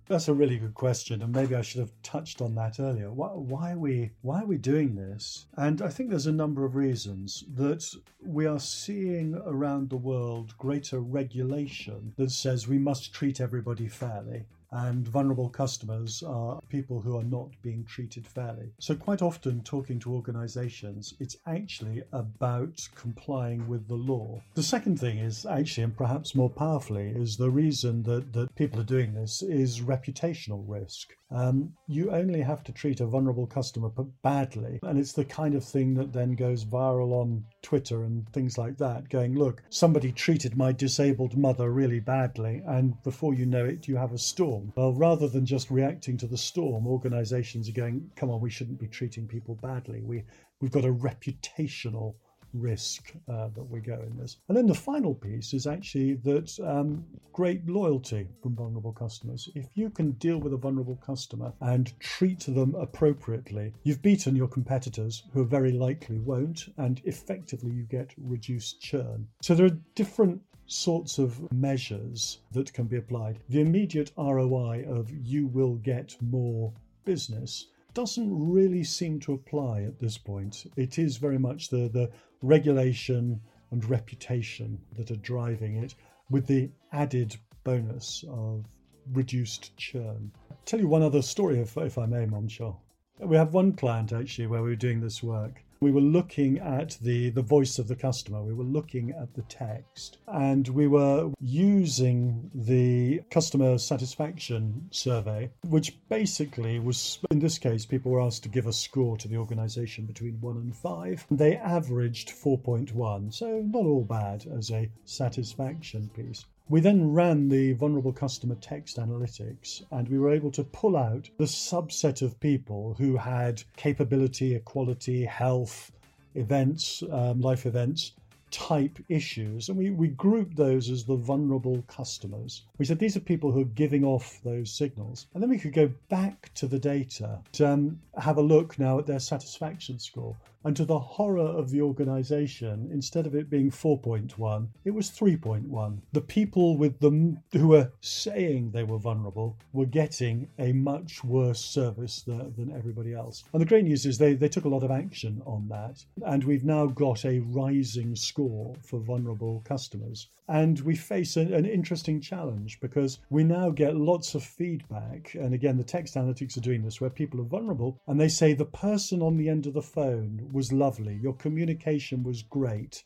That's 0.10 0.30
a 0.30 0.34
really 0.34 0.58
good 0.58 0.74
question, 0.74 1.22
and 1.22 1.36
maybe 1.36 1.54
I 1.54 1.62
should 1.62 1.82
have 1.82 1.92
touched 2.02 2.42
on 2.42 2.56
that 2.56 2.80
earlier. 2.80 3.12
Why, 3.12 3.28
why, 3.28 3.72
are 3.74 3.78
we 3.78 4.12
why 4.22 4.42
are 4.42 4.46
we 4.46 4.58
doing 4.58 4.96
this? 4.96 5.48
And 5.58 5.82
I 5.82 5.90
think 5.90 6.10
there's 6.10 6.28
a 6.28 6.32
number 6.32 6.64
of 6.64 6.76
reasons 6.76 7.44
that 7.56 7.94
we 8.26 8.46
are 8.46 8.60
seeing 8.60 9.36
around 9.36 9.90
the 9.90 9.98
world 9.98 10.58
greater 10.58 11.02
regulation 11.02 12.14
that 12.16 12.32
says 12.32 12.70
we 12.70 12.78
must 12.78 13.14
treat 13.14 13.42
everybody 13.42 13.90
fairly 13.90 14.46
and 14.72 15.08
vulnerable 15.08 15.50
customers 15.50 16.24
are 16.24 16.60
people 16.70 17.02
who 17.02 17.18
are 17.18 17.24
not 17.24 17.50
being 17.62 17.86
treated 17.86 18.28
fairly. 18.28 18.72
So, 18.80 18.96
quite 18.96 19.22
often, 19.22 19.62
talking 19.62 20.00
to 20.00 20.14
organizations, 20.14 21.14
it's 21.20 21.38
actually 21.46 22.04
about 22.12 22.88
complying 22.96 23.68
with 23.68 23.88
the 23.88 23.96
law. 23.96 24.42
The 24.56 24.64
second 24.64 25.00
thing 25.00 25.18
is 25.18 25.46
actually, 25.46 25.84
and 25.84 25.98
perhaps 25.98 26.36
more 26.36 26.50
powerfully, 26.50 27.14
is 27.16 27.38
the 27.38 27.50
reason 27.50 28.04
that, 28.04 28.34
that 28.34 28.56
people 28.56 28.80
are 28.80 28.84
doing 28.96 29.14
this 29.14 29.42
is 29.42 29.82
reputational 29.82 30.64
risk. 30.68 31.14
Um, 31.30 31.74
you 31.88 32.12
only 32.12 32.42
have 32.42 32.64
to 32.64 32.72
treat 32.72 33.02
a 33.02 33.06
vulnerable 33.06 33.48
customer 33.48 33.90
badly. 34.24 34.80
And 34.84 34.98
it's 34.98 35.14
the 35.14 35.26
kind 35.26 35.56
of 35.56 35.64
thing 35.64 35.94
that 35.96 36.14
then 36.14 36.36
goes 36.36 36.64
viral 36.64 37.12
on 37.12 37.44
Twitter 37.62 38.04
and 38.04 38.28
things 38.32 38.58
like 38.58 38.78
that, 38.78 39.10
going, 39.10 39.38
look, 39.38 39.64
somebody 39.70 40.12
treated 40.12 40.56
my 40.56 40.72
disabled 40.72 41.38
mother 41.38 41.72
really 41.72 42.00
badly. 42.00 42.62
And 42.66 43.02
before 43.04 43.34
you 43.34 43.46
know 43.46 43.66
it, 43.66 43.88
you 43.88 43.98
have 43.98 44.14
a 44.14 44.18
storm. 44.18 44.72
Well, 44.76 44.94
rather 44.94 45.28
than 45.28 45.46
just 45.46 45.70
reacting 45.70 46.18
to 46.18 46.28
the 46.28 46.38
storm, 46.38 46.88
organizations 46.88 47.68
are 47.68 47.74
going, 47.74 48.10
come 48.16 48.30
on, 48.30 48.40
we 48.40 48.50
shouldn't 48.50 48.80
be 48.80 48.88
treating 48.88 49.28
people 49.28 49.56
badly. 49.56 50.02
We, 50.02 50.24
we've 50.62 50.72
got 50.72 50.86
a 50.86 50.94
reputational 50.94 52.16
risk 52.54 53.14
uh, 53.30 53.50
that 53.56 53.70
we 53.70 53.80
go 53.80 54.00
in 54.02 54.18
this. 54.18 54.38
And 54.48 54.58
then 54.58 54.68
the 54.68 54.74
final 54.74 55.14
piece 55.14 55.54
is 55.54 55.68
actually 55.68 56.16
that 56.16 56.58
um, 56.66 57.06
great 57.34 57.68
loyalty 57.68 58.28
from 58.42 58.56
vulnerable 58.56 58.94
customers. 58.94 59.50
If 59.56 59.68
you 59.76 59.90
can 59.90 60.12
deal 60.12 60.38
with 60.38 60.54
a 60.54 60.58
vulnerable 60.58 60.98
customer 60.98 61.54
and 61.62 61.98
treat 62.00 62.40
them 62.42 62.76
appropriately, 62.76 63.74
you've 63.84 64.02
beaten 64.02 64.36
your 64.36 64.48
competitors 64.48 65.24
who 65.34 65.46
very 65.46 65.72
likely 65.72 66.20
won't, 66.20 66.68
and 66.78 67.02
effectively 67.06 67.72
you 67.72 67.84
get 67.84 68.14
reduced 68.18 68.82
churn. 68.82 69.28
So 69.42 69.56
there 69.56 69.68
are 69.68 69.78
different 69.96 70.42
sorts 70.68 71.18
of 71.18 71.52
measures 71.52 72.40
that 72.52 72.74
can 72.74 72.86
be 72.86 72.98
applied. 72.98 73.40
The 73.50 73.62
immediate 73.62 74.12
ROI 74.18 74.86
of 74.88 75.10
you 75.12 75.48
will 75.48 75.76
get 75.76 76.16
more 76.22 76.74
business 77.06 77.68
doesn't 77.94 78.52
really 78.52 78.84
seem 78.84 79.20
to 79.20 79.34
apply 79.34 79.82
at 79.82 79.98
this 79.98 80.20
point. 80.20 80.72
It 80.76 81.00
is 81.00 81.18
very 81.18 81.40
much 81.40 81.70
the, 81.70 81.90
the 81.90 82.12
regulation 82.42 83.42
and 83.72 83.84
reputation 83.86 84.80
that 84.96 85.12
are 85.12 85.18
driving 85.18 85.78
it, 85.78 85.96
with 86.30 86.48
the 86.48 86.70
added 86.92 87.36
bonus 87.64 88.24
of 88.30 88.66
reduced 89.14 89.76
churn. 89.78 90.32
I'll 90.52 90.58
tell 90.66 90.80
you 90.80 90.88
one 90.88 91.04
other 91.04 91.22
story, 91.22 91.60
if, 91.60 91.78
if 91.78 91.98
I 91.98 92.06
may, 92.06 92.26
Momchil. 92.26 92.78
We 93.20 93.36
have 93.36 93.54
one 93.54 93.74
client 93.74 94.14
actually 94.14 94.48
where 94.48 94.62
we 94.62 94.70
were 94.70 94.76
doing 94.76 95.02
this 95.02 95.24
work, 95.24 95.64
we 95.80 95.92
were 95.92 96.02
looking 96.02 96.60
at 96.60 96.98
the, 97.02 97.30
the 97.30 97.42
voice 97.42 97.80
of 97.80 97.88
the 97.88 97.96
customer, 97.96 98.42
we 98.42 98.54
were 98.54 98.64
looking 98.64 99.12
at 99.12 99.34
the 99.34 99.44
text, 99.44 100.18
and 100.28 100.68
we 100.70 100.88
were 100.88 101.32
using 101.40 102.50
the 102.54 103.22
customer 103.30 103.78
satisfaction 103.78 104.88
survey, 104.92 105.50
which 105.68 105.98
basically 106.10 106.80
was, 106.80 107.20
in 107.32 107.40
this 107.40 107.58
case, 107.58 107.86
people 107.86 108.12
were 108.12 108.22
asked 108.22 108.44
to 108.44 108.50
give 108.50 108.68
a 108.68 108.74
score 108.74 109.18
to 109.18 109.28
the 109.28 109.38
organization 109.38 110.06
between 110.06 110.40
1 110.42 110.58
and 110.58 110.76
5. 110.76 111.26
They 111.32 111.56
averaged 111.56 112.30
4.1, 112.30 113.34
so 113.34 113.62
not 113.66 113.86
all 113.86 114.04
bad 114.04 114.46
as 114.48 114.72
a 114.72 114.90
satisfaction 115.06 116.10
piece. 116.16 116.46
We 116.70 116.82
then 116.82 117.14
ran 117.14 117.48
the 117.48 117.72
vulnerable 117.74 118.12
customer 118.12 118.56
text 118.56 118.98
analytics 118.98 119.84
and 119.90 120.10
we 120.10 120.20
were 120.20 120.32
able 120.32 120.52
to 120.52 120.66
pull 120.66 120.98
out 120.98 121.30
the 121.38 121.46
subset 121.46 122.22
of 122.22 122.42
people 122.42 122.96
who 122.98 123.16
had 123.16 123.64
capability, 123.78 124.54
equality, 124.54 125.24
health, 125.24 125.94
events, 126.36 127.04
um, 127.10 127.40
life 127.40 127.66
events 127.66 128.12
type 128.52 129.00
issues. 129.10 129.70
And 129.70 129.78
we, 129.78 129.90
we 129.90 130.10
grouped 130.10 130.56
those 130.56 130.90
as 130.90 131.06
the 131.06 131.16
vulnerable 131.16 131.84
customers. 131.88 132.64
We 132.78 132.86
said 132.86 133.00
these 133.00 133.18
are 133.18 133.22
people 133.22 133.52
who 133.52 133.62
are 133.62 133.66
giving 133.66 134.04
off 134.04 134.40
those 134.44 134.72
signals. 134.72 135.28
And 135.34 135.42
then 135.42 135.50
we 135.50 135.60
could 135.60 135.74
go 135.74 135.92
back 136.10 136.52
to 136.56 136.68
the 136.68 136.80
data 136.80 137.40
to 137.54 137.68
um, 137.68 138.00
have 138.18 138.38
a 138.38 138.42
look 138.42 138.80
now 138.80 139.00
at 139.00 139.06
their 139.06 139.20
satisfaction 139.20 140.00
score. 140.00 140.36
And 140.64 140.76
to 140.76 140.86
the 140.86 141.00
horror 141.00 141.40
of 141.40 141.70
the 141.70 141.82
organization, 141.82 142.90
instead 142.92 143.26
of 143.26 143.36
it 143.36 143.50
being 143.50 143.72
4.1, 143.72 144.68
it 144.84 144.92
was 144.92 145.10
3.1. 145.10 146.00
The 146.12 146.22
people 146.22 146.78
with 146.78 147.00
them 147.00 147.40
who 147.54 147.70
were 147.70 147.92
saying 148.02 148.72
they 148.72 148.84
were 148.84 148.98
vulnerable 148.98 149.56
were 149.72 149.86
getting 149.86 150.50
a 150.60 150.74
much 150.74 151.24
worse 151.24 151.64
service 151.64 152.22
than, 152.24 152.54
than 152.58 152.76
everybody 152.76 153.14
else. 153.14 153.46
And 153.54 153.62
the 153.62 153.66
great 153.66 153.86
news 153.86 154.06
is 154.06 154.18
they, 154.18 154.34
they 154.34 154.50
took 154.50 154.66
a 154.66 154.70
lot 154.70 154.84
of 154.84 154.92
action 154.92 155.42
on 155.46 155.70
that. 155.70 156.04
And 156.26 156.44
we've 156.44 156.66
now 156.66 156.88
got 156.88 157.24
a 157.24 157.40
rising 157.40 158.16
score 158.16 158.37
for 158.38 159.00
vulnerable 159.00 159.62
customers. 159.66 160.30
And 160.48 160.80
we 160.82 160.96
face 160.96 161.36
an 161.38 161.66
interesting 161.66 162.22
challenge 162.22 162.80
because 162.80 163.20
we 163.30 163.44
now 163.44 163.70
get 163.70 163.96
lots 163.96 164.36
of 164.36 164.44
feedback. 164.44 165.34
And 165.34 165.54
again, 165.54 165.78
the 165.78 165.84
text 165.84 166.16
analytics 166.16 166.58
are 166.58 166.62
doing 166.62 166.84
this 166.84 167.02
where 167.02 167.10
people 167.10 167.42
are 167.42 167.46
vulnerable 167.46 168.00
and 168.08 168.20
they 168.20 168.30
say 168.30 168.54
the 168.54 168.66
person 168.66 169.22
on 169.22 169.38
the 169.38 169.50
end 169.50 169.66
of 169.66 169.74
the 169.74 169.82
phone 169.82 170.50
was 170.52 170.72
lovely, 170.72 171.20
your 171.22 171.34
communication 171.34 172.24
was 172.24 172.44
great, 172.44 173.04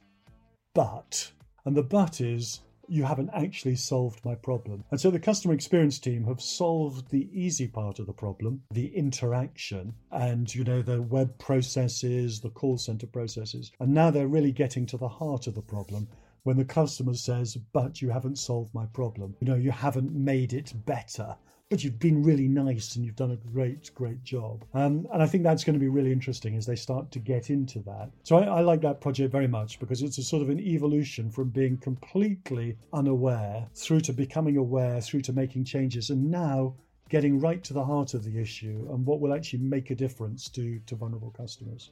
but, 0.73 1.31
and 1.65 1.75
the 1.75 1.83
but 1.83 2.21
is, 2.21 2.61
you 2.91 3.05
haven't 3.05 3.29
actually 3.33 3.75
solved 3.75 4.19
my 4.25 4.35
problem. 4.35 4.83
And 4.91 4.99
so 4.99 5.09
the 5.09 5.19
customer 5.19 5.53
experience 5.53 5.97
team 5.97 6.25
have 6.25 6.41
solved 6.41 7.09
the 7.09 7.29
easy 7.31 7.65
part 7.65 7.99
of 7.99 8.05
the 8.05 8.11
problem, 8.11 8.63
the 8.69 8.87
interaction 8.87 9.93
and 10.11 10.53
you 10.53 10.65
know 10.65 10.81
the 10.81 11.01
web 11.01 11.37
processes, 11.37 12.41
the 12.41 12.49
call 12.49 12.77
center 12.77 13.07
processes. 13.07 13.71
And 13.79 13.93
now 13.93 14.11
they're 14.11 14.27
really 14.27 14.51
getting 14.51 14.85
to 14.87 14.97
the 14.97 15.07
heart 15.07 15.47
of 15.47 15.55
the 15.55 15.61
problem 15.61 16.09
when 16.43 16.57
the 16.57 16.65
customer 16.65 17.13
says, 17.13 17.55
"But 17.71 18.01
you 18.01 18.09
haven't 18.09 18.37
solved 18.37 18.73
my 18.73 18.87
problem. 18.87 19.37
You 19.39 19.47
know, 19.47 19.55
you 19.55 19.71
haven't 19.71 20.11
made 20.13 20.51
it 20.51 20.73
better." 20.85 21.37
But 21.71 21.85
you've 21.85 21.99
been 21.99 22.21
really 22.21 22.49
nice 22.49 22.97
and 22.97 23.05
you've 23.05 23.15
done 23.15 23.31
a 23.31 23.37
great, 23.37 23.95
great 23.95 24.21
job. 24.25 24.65
Um, 24.73 25.07
and 25.13 25.23
I 25.23 25.25
think 25.25 25.43
that's 25.43 25.63
going 25.63 25.73
to 25.73 25.79
be 25.79 25.87
really 25.87 26.11
interesting 26.11 26.57
as 26.57 26.65
they 26.65 26.75
start 26.75 27.11
to 27.11 27.19
get 27.19 27.49
into 27.49 27.79
that. 27.83 28.11
So 28.23 28.35
I, 28.35 28.57
I 28.57 28.59
like 28.59 28.81
that 28.81 28.99
project 28.99 29.31
very 29.31 29.47
much 29.47 29.79
because 29.79 30.01
it's 30.01 30.17
a 30.17 30.23
sort 30.23 30.41
of 30.41 30.49
an 30.49 30.59
evolution 30.59 31.31
from 31.31 31.47
being 31.47 31.77
completely 31.77 32.75
unaware 32.91 33.69
through 33.73 34.01
to 34.01 34.11
becoming 34.11 34.57
aware, 34.57 34.99
through 34.99 35.21
to 35.21 35.33
making 35.33 35.63
changes, 35.63 36.09
and 36.09 36.29
now 36.29 36.75
getting 37.07 37.39
right 37.39 37.63
to 37.63 37.73
the 37.73 37.85
heart 37.85 38.13
of 38.15 38.25
the 38.25 38.37
issue 38.37 38.87
and 38.91 39.05
what 39.05 39.21
will 39.21 39.33
actually 39.33 39.59
make 39.59 39.91
a 39.91 39.95
difference 39.95 40.49
to, 40.49 40.77
to 40.87 40.95
vulnerable 40.95 41.31
customers 41.31 41.91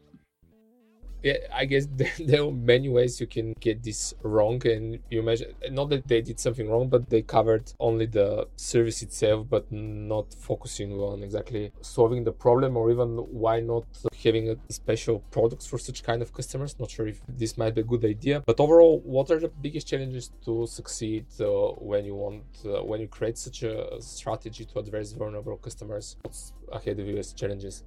yeah, 1.24 1.38
I 1.54 1.66
guess 1.66 1.88
there 2.20 2.44
are 2.44 2.52
many 2.52 2.90
ways 2.90 3.20
you 3.20 3.28
can 3.28 3.54
get 3.60 3.84
this 3.84 4.14
wrong, 4.24 4.66
and 4.66 5.00
you 5.10 5.20
imagine 5.20 5.54
not 5.72 5.90
that 5.90 6.08
they 6.08 6.22
did 6.22 6.40
something 6.40 6.70
wrong, 6.70 6.90
but 6.90 7.10
they 7.10 7.22
covered 7.22 7.72
only 7.80 8.06
the 8.06 8.48
service 8.56 9.02
itself, 9.02 9.48
but 9.50 9.72
not 9.72 10.34
focusing 10.34 10.94
on 10.94 11.24
exactly 11.24 11.72
solving 11.82 12.24
the 12.24 12.32
problem, 12.32 12.78
or 12.78 12.92
even 12.92 13.18
why 13.18 13.60
not 13.60 13.86
having 14.24 14.50
a 14.50 14.56
special 14.72 15.20
products 15.32 15.66
for 15.66 15.78
such 15.78 16.04
kind 16.04 16.22
of 16.22 16.34
customers. 16.34 16.76
Not 16.80 16.92
sure 16.92 17.08
if 17.08 17.22
this 17.28 17.58
might 17.58 17.76
be 17.76 17.82
a 17.82 17.84
good 17.84 18.06
idea, 18.06 18.42
but 18.46 18.60
overall, 18.60 19.02
what 19.04 19.30
are 19.32 19.40
the 19.40 19.50
biggest 19.50 19.88
challenges 19.88 20.32
to 20.46 20.68
succeed 20.68 21.26
uh, 21.40 21.46
when 21.80 22.06
you 22.06 22.16
want 22.16 22.44
uh, 22.66 22.84
when 22.84 23.02
you 23.02 23.08
create 23.08 23.38
such 23.38 23.64
a 23.64 24.02
strategy 24.02 24.66
to 24.66 24.80
address 24.80 25.12
vulnerable 25.12 25.58
customers? 25.58 26.16
What's 26.22 26.54
ahead 26.72 27.00
of 27.00 27.08
you 27.08 27.18
as 27.18 27.34
challenges? 27.34 27.84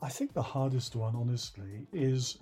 I 0.00 0.08
think 0.08 0.32
the 0.32 0.42
hardest 0.42 0.94
one, 0.94 1.16
honestly, 1.16 1.86
is 1.92 2.38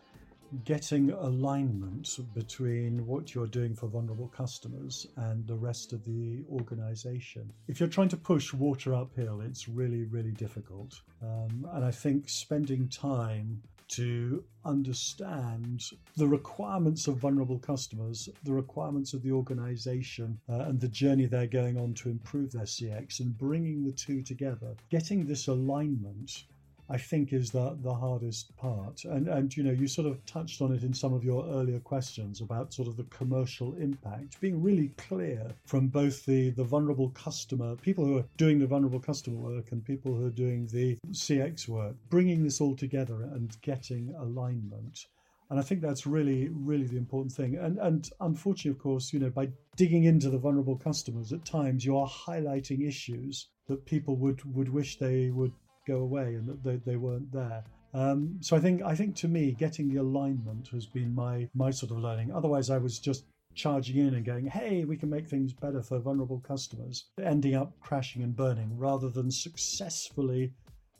getting 0.64 1.10
alignment 1.10 2.18
between 2.34 3.06
what 3.06 3.34
you're 3.34 3.46
doing 3.46 3.74
for 3.74 3.88
vulnerable 3.88 4.28
customers 4.28 5.06
and 5.16 5.46
the 5.46 5.56
rest 5.56 5.92
of 5.92 6.04
the 6.04 6.44
organization. 6.50 7.52
If 7.66 7.80
you're 7.80 7.88
trying 7.88 8.10
to 8.10 8.16
push 8.16 8.52
water 8.52 8.94
uphill, 8.94 9.40
it's 9.40 9.68
really, 9.68 10.04
really 10.04 10.32
difficult. 10.32 11.00
Um, 11.22 11.66
and 11.72 11.84
I 11.84 11.90
think 11.90 12.28
spending 12.28 12.88
time 12.88 13.62
to 13.88 14.44
understand 14.64 15.82
the 16.16 16.26
requirements 16.26 17.06
of 17.06 17.16
vulnerable 17.16 17.58
customers, 17.58 18.28
the 18.42 18.52
requirements 18.52 19.14
of 19.14 19.22
the 19.22 19.32
organization, 19.32 20.38
uh, 20.48 20.64
and 20.66 20.80
the 20.80 20.88
journey 20.88 21.26
they're 21.26 21.46
going 21.46 21.78
on 21.78 21.94
to 21.94 22.10
improve 22.10 22.52
their 22.52 22.64
CX 22.64 23.20
and 23.20 23.38
bringing 23.38 23.84
the 23.84 23.92
two 23.92 24.22
together, 24.22 24.74
getting 24.90 25.26
this 25.26 25.46
alignment 25.46 26.44
I 26.88 26.98
think 26.98 27.32
is 27.32 27.50
the 27.50 27.76
the 27.82 27.94
hardest 27.94 28.56
part. 28.56 29.04
And 29.04 29.28
and 29.28 29.56
you 29.56 29.62
know, 29.62 29.72
you 29.72 29.88
sort 29.88 30.06
of 30.06 30.24
touched 30.26 30.62
on 30.62 30.72
it 30.72 30.82
in 30.82 30.94
some 30.94 31.12
of 31.12 31.24
your 31.24 31.44
earlier 31.46 31.80
questions 31.80 32.40
about 32.40 32.72
sort 32.72 32.88
of 32.88 32.96
the 32.96 33.04
commercial 33.04 33.74
impact, 33.74 34.40
being 34.40 34.62
really 34.62 34.88
clear 34.96 35.52
from 35.64 35.88
both 35.88 36.24
the 36.26 36.50
the 36.50 36.64
vulnerable 36.64 37.10
customer, 37.10 37.76
people 37.76 38.04
who 38.04 38.18
are 38.18 38.24
doing 38.36 38.58
the 38.58 38.66
vulnerable 38.66 39.00
customer 39.00 39.36
work, 39.36 39.72
and 39.72 39.84
people 39.84 40.14
who 40.14 40.26
are 40.26 40.30
doing 40.30 40.66
the 40.68 40.96
CX 41.10 41.68
work, 41.68 41.96
bringing 42.08 42.44
this 42.44 42.60
all 42.60 42.76
together 42.76 43.22
and 43.22 43.60
getting 43.62 44.14
alignment. 44.18 45.06
And 45.48 45.60
I 45.60 45.62
think 45.62 45.80
that's 45.80 46.06
really, 46.06 46.48
really 46.48 46.86
the 46.86 46.96
important 46.96 47.32
thing. 47.32 47.56
And 47.56 47.78
and 47.78 48.08
unfortunately, 48.20 48.72
of 48.72 48.78
course, 48.78 49.12
you 49.12 49.20
know, 49.20 49.30
by 49.30 49.48
digging 49.76 50.04
into 50.04 50.30
the 50.30 50.38
vulnerable 50.38 50.76
customers, 50.76 51.32
at 51.32 51.44
times 51.44 51.84
you 51.84 51.96
are 51.96 52.08
highlighting 52.08 52.86
issues 52.86 53.48
that 53.68 53.84
people 53.86 54.16
would 54.16 54.44
would 54.54 54.68
wish 54.68 54.98
they 54.98 55.30
would 55.30 55.52
go 55.86 55.98
away 55.98 56.34
and 56.34 56.46
that 56.48 56.62
they, 56.62 56.76
they 56.76 56.96
weren't 56.96 57.32
there. 57.32 57.64
Um, 57.94 58.36
so 58.40 58.56
I 58.56 58.60
think 58.60 58.82
I 58.82 58.94
think 58.94 59.14
to 59.16 59.28
me, 59.28 59.52
getting 59.52 59.88
the 59.88 60.00
alignment 60.00 60.68
has 60.68 60.86
been 60.86 61.14
my 61.14 61.48
my 61.54 61.70
sort 61.70 61.92
of 61.92 61.98
learning. 61.98 62.32
Otherwise, 62.32 62.68
I 62.68 62.78
was 62.78 62.98
just 62.98 63.24
charging 63.54 63.96
in 63.96 64.14
and 64.14 64.24
going, 64.24 64.46
"Hey, 64.46 64.84
we 64.84 64.96
can 64.96 65.08
make 65.08 65.26
things 65.26 65.52
better 65.52 65.82
for 65.82 65.98
vulnerable 65.98 66.40
customers," 66.40 67.06
ending 67.22 67.54
up 67.54 67.72
crashing 67.80 68.22
and 68.22 68.36
burning 68.36 68.76
rather 68.76 69.08
than 69.08 69.30
successfully 69.30 70.52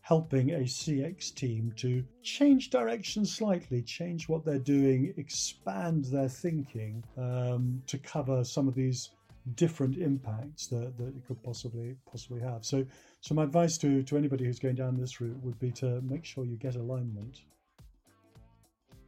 helping 0.06 0.50
a 0.50 0.60
CX 0.60 1.34
team 1.34 1.72
to 1.74 2.04
change 2.22 2.70
direction 2.70 3.24
slightly, 3.26 3.82
change 3.82 4.28
what 4.28 4.44
they're 4.44 4.56
doing, 4.56 5.12
expand 5.16 6.04
their 6.04 6.28
thinking 6.28 7.02
um, 7.18 7.82
to 7.88 7.98
cover 7.98 8.44
some 8.44 8.68
of 8.68 8.74
these 8.76 9.10
different 9.54 9.96
impacts 9.96 10.68
that, 10.68 10.96
that 10.96 11.08
it 11.08 11.26
could 11.26 11.42
possibly 11.42 11.96
possibly 12.10 12.40
have. 12.40 12.64
So 12.64 12.84
so 13.26 13.35
my 13.35 13.42
advice 13.42 13.76
to, 13.76 14.04
to 14.04 14.16
anybody 14.16 14.45
who's 14.45 14.61
going 14.61 14.76
down 14.76 14.97
this 14.97 15.21
route 15.21 15.37
would 15.42 15.59
be 15.59 15.73
to 15.73 16.00
make 16.02 16.25
sure 16.25 16.45
you 16.45 16.54
get 16.54 16.76
alignment. 16.76 17.40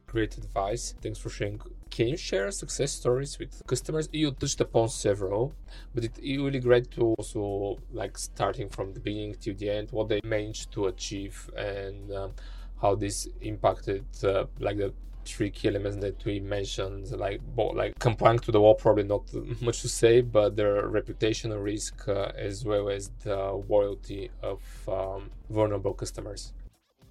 Great 0.07 0.37
advice. 0.37 0.93
Thanks 1.01 1.17
for 1.17 1.29
sharing. 1.29 1.61
Can 1.89 2.09
you 2.09 2.17
share 2.17 2.51
success 2.51 2.91
stories 2.91 3.39
with 3.39 3.65
customers? 3.65 4.09
You 4.11 4.31
touched 4.31 4.59
upon 4.59 4.89
several, 4.89 5.53
but 5.95 6.03
it's 6.03 6.19
really 6.19 6.59
great 6.59 6.91
to 6.91 7.15
also 7.17 7.77
like 7.93 8.17
starting 8.17 8.67
from 8.67 8.93
the 8.93 8.99
beginning 8.99 9.35
to 9.35 9.53
the 9.53 9.69
end, 9.69 9.91
what 9.91 10.09
they 10.09 10.19
managed 10.25 10.73
to 10.73 10.87
achieve 10.87 11.49
and 11.55 12.11
um, 12.11 12.33
how 12.81 12.95
this 12.95 13.25
impacted 13.39 14.03
uh, 14.25 14.47
like 14.59 14.79
the 14.79 14.93
three 15.25 15.49
key 15.49 15.67
elements 15.67 15.97
that 15.97 16.23
we 16.25 16.39
mentioned, 16.39 17.11
like 17.11 17.41
both, 17.55 17.75
like 17.75 17.97
complying 17.99 18.39
to 18.39 18.51
the 18.51 18.59
wall, 18.59 18.75
probably 18.75 19.03
not 19.03 19.23
much 19.61 19.81
to 19.81 19.89
say, 19.89 20.21
but 20.21 20.55
their 20.55 20.87
reputational 20.87 21.63
risk 21.63 22.07
uh, 22.07 22.31
as 22.37 22.65
well 22.65 22.89
as 22.89 23.11
the 23.23 23.37
loyalty 23.67 24.31
of 24.41 24.61
um, 24.87 25.29
vulnerable 25.49 25.93
customers. 25.93 26.53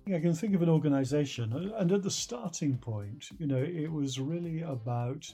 I 0.07 0.21
can 0.21 0.33
think 0.33 0.55
of 0.55 0.63
an 0.63 0.71
organization, 0.71 1.53
and 1.77 1.93
at 1.93 2.03
the 2.03 2.11
starting 2.11 2.79
point, 2.79 3.29
you 3.39 3.47
know, 3.47 3.63
it 3.63 3.93
was 3.93 4.19
really 4.19 4.63
about 4.63 5.31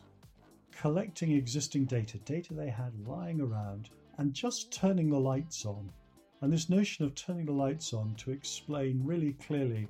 collecting 0.72 1.32
existing 1.32 1.84
data, 1.84 2.18
data 2.18 2.54
they 2.54 2.70
had 2.70 2.92
lying 3.06 3.40
around, 3.40 3.90
and 4.18 4.34
just 4.34 4.72
turning 4.72 5.10
the 5.10 5.18
lights 5.18 5.64
on. 5.64 5.92
And 6.40 6.52
this 6.52 6.68
notion 6.68 7.04
of 7.04 7.14
turning 7.14 7.46
the 7.46 7.52
lights 7.52 7.92
on 7.92 8.14
to 8.16 8.32
explain 8.32 9.00
really 9.04 9.34
clearly 9.34 9.88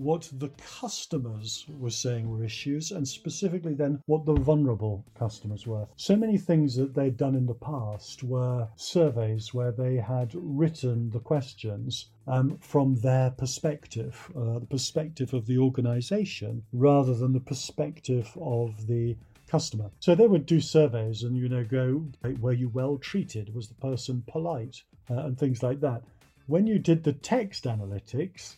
what 0.00 0.30
the 0.38 0.50
customers 0.80 1.66
were 1.78 1.90
saying 1.90 2.28
were 2.28 2.42
issues, 2.42 2.90
and 2.90 3.06
specifically 3.06 3.74
then 3.74 4.02
what 4.06 4.24
the 4.24 4.32
vulnerable 4.32 5.04
customers 5.18 5.66
were. 5.66 5.86
So 5.96 6.16
many 6.16 6.38
things 6.38 6.74
that 6.76 6.94
they'd 6.94 7.18
done 7.18 7.34
in 7.34 7.46
the 7.46 7.54
past 7.54 8.24
were 8.24 8.66
surveys 8.76 9.52
where 9.52 9.72
they 9.72 9.96
had 9.96 10.30
written 10.34 11.10
the 11.10 11.20
questions 11.20 12.06
um, 12.26 12.56
from 12.60 12.96
their 12.96 13.30
perspective, 13.30 14.30
uh, 14.34 14.58
the 14.60 14.66
perspective 14.66 15.34
of 15.34 15.46
the 15.46 15.58
organization, 15.58 16.62
rather 16.72 17.14
than 17.14 17.34
the 17.34 17.40
perspective 17.40 18.26
of 18.40 18.86
the 18.86 19.16
customer. 19.48 19.90
So 20.00 20.14
they 20.14 20.28
would 20.28 20.46
do 20.46 20.60
surveys 20.60 21.24
and, 21.24 21.36
you 21.36 21.48
know, 21.48 21.64
go, 21.64 22.06
were 22.40 22.52
you 22.52 22.70
well 22.70 22.96
treated? 22.96 23.54
Was 23.54 23.68
the 23.68 23.74
person 23.74 24.24
polite? 24.26 24.82
Uh, 25.10 25.26
and 25.26 25.36
things 25.36 25.60
like 25.62 25.80
that. 25.80 26.02
When 26.46 26.68
you 26.68 26.78
did 26.78 27.02
the 27.02 27.12
text 27.12 27.64
analytics, 27.64 28.56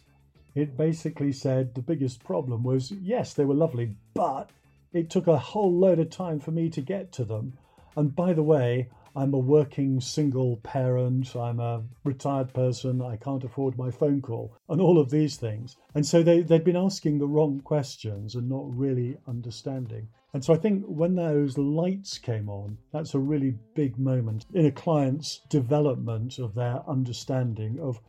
it 0.54 0.76
basically 0.76 1.32
said 1.32 1.74
the 1.74 1.82
biggest 1.82 2.22
problem 2.24 2.62
was 2.62 2.92
yes, 2.92 3.34
they 3.34 3.44
were 3.44 3.54
lovely, 3.54 3.96
but 4.14 4.50
it 4.92 5.08
took 5.08 5.26
a 5.26 5.38
whole 5.38 5.72
load 5.72 5.98
of 5.98 6.10
time 6.10 6.38
for 6.38 6.50
me 6.50 6.68
to 6.70 6.80
get 6.80 7.12
to 7.12 7.24
them. 7.24 7.54
And 7.96 8.14
by 8.14 8.32
the 8.32 8.42
way, 8.42 8.88
I'm 9.14 9.34
a 9.34 9.38
working 9.38 10.00
single 10.00 10.56
parent, 10.58 11.36
I'm 11.36 11.60
a 11.60 11.82
retired 12.02 12.54
person, 12.54 13.02
I 13.02 13.16
can't 13.16 13.44
afford 13.44 13.76
my 13.76 13.90
phone 13.90 14.22
call, 14.22 14.56
and 14.70 14.80
all 14.80 14.98
of 14.98 15.10
these 15.10 15.36
things. 15.36 15.76
And 15.94 16.06
so 16.06 16.22
they, 16.22 16.40
they'd 16.40 16.64
been 16.64 16.76
asking 16.76 17.18
the 17.18 17.26
wrong 17.26 17.60
questions 17.60 18.34
and 18.34 18.48
not 18.48 18.74
really 18.74 19.18
understanding. 19.26 20.08
And 20.32 20.42
so 20.42 20.54
I 20.54 20.56
think 20.56 20.84
when 20.86 21.14
those 21.14 21.58
lights 21.58 22.16
came 22.16 22.48
on, 22.48 22.78
that's 22.90 23.14
a 23.14 23.18
really 23.18 23.54
big 23.74 23.98
moment 23.98 24.46
in 24.54 24.64
a 24.64 24.72
client's 24.72 25.40
development 25.50 26.38
of 26.38 26.54
their 26.54 26.82
understanding 26.88 27.78
of 27.80 28.00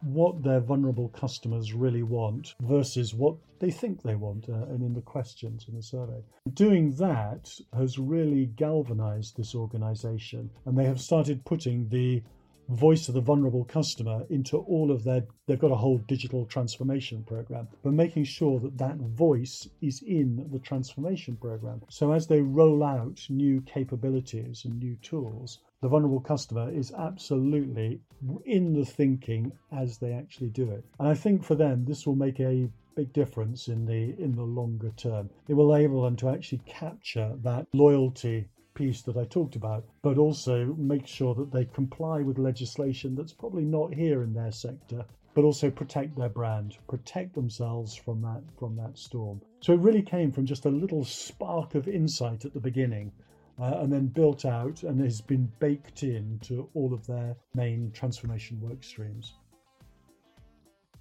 what 0.00 0.42
their 0.42 0.60
vulnerable 0.60 1.08
customers 1.08 1.72
really 1.72 2.02
want 2.02 2.54
versus 2.60 3.14
what 3.14 3.36
they 3.58 3.70
think 3.70 4.02
they 4.02 4.14
want 4.14 4.48
uh, 4.48 4.52
and 4.52 4.82
in 4.82 4.94
the 4.94 5.00
questions 5.00 5.66
in 5.68 5.74
the 5.74 5.82
survey. 5.82 6.22
Doing 6.54 6.92
that 6.96 7.50
has 7.76 7.98
really 7.98 8.46
galvanized 8.46 9.36
this 9.36 9.54
organization 9.54 10.50
and 10.64 10.78
they 10.78 10.84
have 10.84 11.00
started 11.00 11.44
putting 11.44 11.88
the 11.88 12.22
voice 12.68 13.08
of 13.08 13.14
the 13.14 13.20
vulnerable 13.20 13.64
customer 13.64 14.24
into 14.30 14.56
all 14.56 14.90
of 14.90 15.04
their 15.04 15.26
they've 15.46 15.58
got 15.58 15.70
a 15.70 15.76
whole 15.76 15.98
digital 15.98 16.44
transformation 16.46 17.24
program 17.24 17.66
but 17.82 17.92
making 17.92 18.24
sure 18.24 18.60
that 18.60 18.76
that 18.78 18.96
voice 18.96 19.68
is 19.80 20.02
in 20.02 20.46
the 20.52 20.58
transformation 20.58 21.36
program 21.36 21.80
so 21.88 22.12
as 22.12 22.26
they 22.26 22.40
roll 22.40 22.84
out 22.84 23.24
new 23.30 23.60
capabilities 23.62 24.64
and 24.64 24.78
new 24.78 24.96
tools 24.96 25.60
the 25.80 25.88
vulnerable 25.88 26.20
customer 26.20 26.70
is 26.72 26.92
absolutely 26.92 28.00
in 28.44 28.72
the 28.72 28.84
thinking 28.84 29.52
as 29.70 29.98
they 29.98 30.12
actually 30.12 30.50
do 30.50 30.72
it. 30.72 30.84
And 30.98 31.06
I 31.06 31.14
think 31.14 31.44
for 31.44 31.54
them, 31.54 31.84
this 31.84 32.04
will 32.04 32.16
make 32.16 32.40
a 32.40 32.68
big 32.96 33.12
difference 33.12 33.68
in 33.68 33.86
the 33.86 34.20
in 34.20 34.34
the 34.34 34.42
longer 34.42 34.90
term. 34.96 35.30
It 35.46 35.54
will 35.54 35.72
enable 35.72 36.02
them 36.02 36.16
to 36.16 36.30
actually 36.30 36.62
capture 36.66 37.36
that 37.44 37.68
loyalty 37.72 38.48
piece 38.78 39.02
that 39.02 39.16
I 39.16 39.24
talked 39.24 39.56
about, 39.56 39.84
but 40.02 40.18
also 40.18 40.66
make 40.78 41.04
sure 41.04 41.34
that 41.34 41.50
they 41.50 41.64
comply 41.64 42.22
with 42.22 42.38
legislation 42.38 43.16
that's 43.16 43.32
probably 43.32 43.64
not 43.64 43.92
here 43.92 44.22
in 44.22 44.32
their 44.32 44.52
sector, 44.52 45.04
but 45.34 45.44
also 45.44 45.68
protect 45.68 46.16
their 46.16 46.28
brand, 46.28 46.78
protect 46.86 47.34
themselves 47.34 47.96
from 47.96 48.22
that 48.22 48.42
from 48.56 48.76
that 48.76 48.96
storm. 48.96 49.40
So 49.60 49.72
it 49.72 49.80
really 49.80 50.02
came 50.02 50.30
from 50.30 50.46
just 50.46 50.64
a 50.64 50.70
little 50.70 51.04
spark 51.04 51.74
of 51.74 51.88
insight 51.88 52.44
at 52.44 52.54
the 52.54 52.60
beginning 52.60 53.10
uh, 53.58 53.78
and 53.80 53.92
then 53.92 54.06
built 54.06 54.44
out 54.44 54.84
and 54.84 55.00
has 55.00 55.20
been 55.20 55.50
baked 55.58 56.04
into 56.04 56.68
all 56.74 56.94
of 56.94 57.04
their 57.08 57.34
main 57.54 57.90
transformation 57.90 58.60
work 58.60 58.84
streams. 58.84 59.34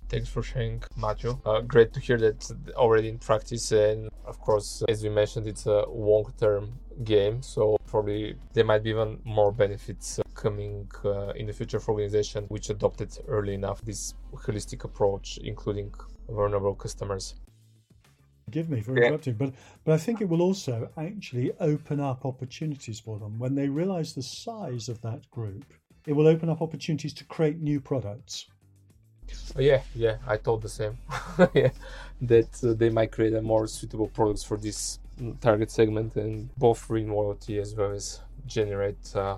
Thanks 0.09 0.29
for 0.29 0.41
sharing, 0.41 0.81
Matthew. 0.95 1.37
Uh, 1.45 1.59
great 1.61 1.91
to 1.93 1.99
hear 1.99 2.17
that 2.17 2.49
already 2.75 3.09
in 3.09 3.19
practice. 3.19 3.73
And 3.73 4.09
of 4.25 4.39
course, 4.39 4.81
as 4.87 5.03
we 5.03 5.09
mentioned, 5.09 5.47
it's 5.47 5.65
a 5.65 5.85
long 5.89 6.31
term 6.39 6.79
game. 7.03 7.41
So 7.41 7.77
probably 7.85 8.35
there 8.53 8.63
might 8.63 8.83
be 8.83 8.91
even 8.91 9.19
more 9.25 9.51
benefits 9.51 10.19
uh, 10.19 10.23
coming 10.33 10.89
uh, 11.03 11.29
in 11.31 11.45
the 11.45 11.53
future 11.53 11.79
for 11.79 11.91
organization 11.91 12.45
which 12.47 12.69
adopted 12.69 13.17
early 13.27 13.53
enough 13.53 13.81
this 13.81 14.13
holistic 14.33 14.85
approach, 14.85 15.39
including 15.43 15.93
vulnerable 16.29 16.75
customers. 16.75 17.35
Forgive 18.45 18.69
me 18.69 18.79
for 18.79 18.95
interrupting, 18.95 19.33
yeah. 19.33 19.47
but 19.47 19.53
but 19.83 19.93
I 19.93 19.97
think 19.97 20.21
it 20.21 20.29
will 20.29 20.41
also 20.41 20.89
actually 20.97 21.51
open 21.59 21.99
up 21.99 22.25
opportunities 22.25 22.97
for 22.97 23.19
them 23.19 23.39
when 23.39 23.55
they 23.55 23.67
realise 23.67 24.13
the 24.13 24.23
size 24.23 24.87
of 24.87 25.01
that 25.01 25.29
group. 25.31 25.65
It 26.05 26.13
will 26.13 26.27
open 26.27 26.47
up 26.47 26.61
opportunities 26.61 27.13
to 27.15 27.25
create 27.25 27.59
new 27.59 27.81
products. 27.81 28.47
Oh, 29.55 29.61
yeah, 29.61 29.81
yeah, 29.95 30.17
I 30.27 30.37
thought 30.37 30.61
the 30.61 30.69
same. 30.69 30.97
yeah, 31.53 31.69
that 32.21 32.63
uh, 32.63 32.73
they 32.73 32.89
might 32.89 33.11
create 33.11 33.33
a 33.33 33.41
more 33.41 33.67
suitable 33.67 34.07
products 34.07 34.43
for 34.43 34.57
this 34.57 34.99
mm, 35.19 35.39
target 35.39 35.71
segment 35.71 36.15
and 36.15 36.49
both 36.57 36.87
bring 36.87 37.11
loyalty 37.11 37.59
as 37.59 37.75
well 37.75 37.91
as 37.91 38.21
generate 38.45 39.15
uh, 39.15 39.37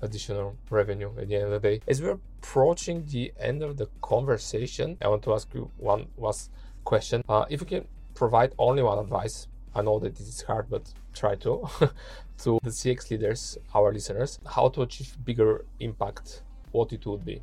additional 0.00 0.56
revenue 0.70 1.10
at 1.18 1.28
the 1.28 1.34
end 1.36 1.44
of 1.44 1.50
the 1.50 1.68
day. 1.68 1.80
As 1.88 2.00
we're 2.00 2.18
approaching 2.40 3.06
the 3.06 3.32
end 3.38 3.62
of 3.62 3.76
the 3.76 3.88
conversation, 4.02 4.96
I 5.02 5.08
want 5.08 5.22
to 5.24 5.34
ask 5.34 5.52
you 5.54 5.70
one 5.78 6.06
last 6.16 6.50
question. 6.84 7.22
Uh, 7.28 7.44
if 7.48 7.60
you 7.60 7.66
can 7.66 7.86
provide 8.14 8.52
only 8.58 8.82
one 8.82 8.98
advice. 8.98 9.48
I 9.74 9.82
know 9.82 9.98
that 9.98 10.18
is 10.20 10.42
hard, 10.42 10.70
but 10.70 10.92
try 11.12 11.34
to. 11.36 11.68
to 12.38 12.58
the 12.62 12.70
CX 12.70 13.10
leaders, 13.10 13.58
our 13.74 13.92
listeners, 13.92 14.38
how 14.46 14.68
to 14.68 14.82
achieve 14.82 15.16
bigger 15.24 15.64
impact, 15.80 16.42
what 16.72 16.92
it 16.92 17.06
would 17.06 17.24
be. 17.24 17.42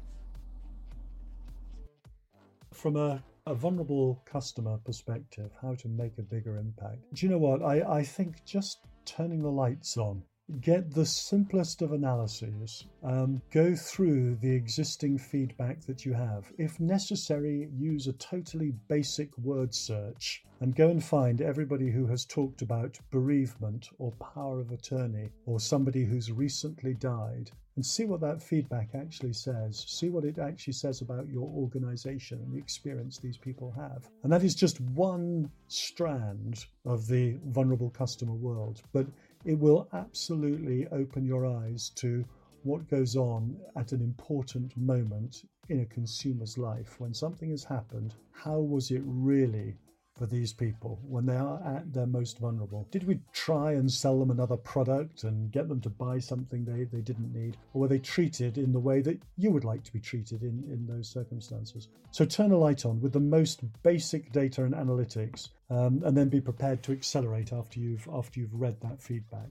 From 2.74 2.96
a, 2.96 3.24
a 3.46 3.54
vulnerable 3.54 4.22
customer 4.26 4.78
perspective, 4.78 5.52
how 5.62 5.76
to 5.76 5.88
make 5.88 6.18
a 6.18 6.24
bigger 6.24 6.58
impact. 6.58 7.00
Do 7.14 7.26
you 7.26 7.32
know 7.32 7.38
what? 7.38 7.62
I, 7.62 8.00
I 8.00 8.04
think 8.04 8.46
just 8.46 8.80
turning 9.06 9.42
the 9.42 9.52
lights 9.52 9.98
on 9.98 10.24
get 10.60 10.92
the 10.92 11.06
simplest 11.06 11.82
of 11.82 11.94
analyses, 11.94 12.86
um, 13.04 13.42
go 13.52 13.74
through 13.74 14.36
the 14.36 14.52
existing 14.52 15.18
feedback 15.18 15.82
that 15.86 16.06
you 16.06 16.14
have. 16.14 16.52
If 16.58 16.80
necessary, 16.80 17.70
use 17.74 18.08
a 18.08 18.14
totally 18.14 18.74
basic 18.90 19.38
word 19.38 19.74
search 19.74 20.44
and 20.60 20.76
go 20.76 20.90
and 20.90 21.04
find 21.04 21.42
everybody 21.42 21.90
who 21.90 22.06
has 22.08 22.26
talked 22.26 22.62
about 22.62 23.00
bereavement 23.12 23.90
or 23.98 24.12
power 24.14 24.60
of 24.60 24.72
attorney 24.72 25.30
or 25.46 25.60
somebody 25.60 26.04
who's 26.04 26.32
recently 26.32 26.96
died 26.96 27.52
and 27.76 27.86
see 27.86 28.06
what 28.06 28.22
that 28.22 28.42
feedback 28.42 28.90
actually 28.94 29.34
says. 29.34 29.86
See 29.88 30.10
what 30.10 30.26
it 30.26 30.38
actually 30.38 30.74
says 30.74 31.02
about 31.02 31.30
your 31.30 31.48
organization 31.48 32.40
and 32.40 32.54
the 32.54 32.60
experience 32.60 33.18
these 33.18 33.38
people 33.38 33.72
have. 33.72 34.10
And 34.24 34.32
that 34.32 34.44
is 34.44 34.56
just 34.56 34.82
one 34.82 35.50
strand 35.68 36.66
of 36.86 37.08
the 37.08 37.38
vulnerable 37.48 37.90
customer 37.90 38.34
world. 38.34 38.82
But 38.92 39.08
it 39.46 39.58
will 39.58 39.88
absolutely 39.94 40.88
open 40.88 41.26
your 41.26 41.46
eyes 41.46 41.90
to 41.96 42.26
what 42.64 42.90
goes 42.90 43.16
on 43.16 43.58
at 43.76 43.92
an 43.92 44.02
important 44.02 44.76
moment 44.78 45.44
in 45.70 45.80
a 45.80 45.86
consumer's 45.86 46.58
life. 46.58 47.00
When 47.00 47.14
something 47.14 47.50
has 47.50 47.64
happened, 47.64 48.16
how 48.32 48.60
was 48.60 48.92
it 48.92 49.02
really 49.06 49.76
for 50.17 50.26
these 50.26 50.54
people 50.54 51.00
when 51.08 51.26
they 51.26 51.36
are 51.36 51.62
at 51.65 51.93
their 51.93 52.06
most 52.06 52.39
vulnerable? 52.39 52.88
Did 52.91 53.08
we 53.08 53.19
try 53.34 53.74
and 53.74 53.91
sell 53.91 54.19
them 54.19 54.32
another 54.32 54.58
product 54.58 55.24
and 55.24 55.52
get 55.52 55.67
them 55.67 55.82
to 55.82 55.89
buy 55.89 56.19
something 56.19 56.63
they, 56.63 56.84
they 56.84 57.02
didn't 57.02 57.34
need? 57.34 57.58
Or 57.74 57.82
were 57.82 57.88
they 57.88 58.00
treated 58.00 58.58
in 58.58 58.71
the 58.71 58.80
way 58.80 59.02
that 59.02 59.21
you 59.38 59.52
would 59.52 59.63
like 59.63 59.84
to 59.84 59.93
be 59.93 60.00
treated 60.00 60.43
in, 60.43 60.63
in 60.69 60.86
those 60.88 61.10
circumstances? 61.10 61.88
So 62.12 62.26
turn 62.26 62.52
a 62.52 62.58
light 62.58 62.86
on 62.86 63.02
with 63.02 63.13
the 63.13 63.19
most 63.19 63.62
basic 63.84 64.32
data 64.32 64.63
and 64.63 64.74
analytics 64.74 65.50
um, 65.69 66.02
and 66.06 66.15
then 66.15 66.30
be 66.30 66.41
prepared 66.41 66.84
to 66.84 66.91
accelerate 66.91 67.54
after 67.54 67.80
you've 67.80 68.08
after 68.13 68.39
you've 68.39 68.54
read 68.54 68.80
that 68.82 69.02
feedback. 69.02 69.47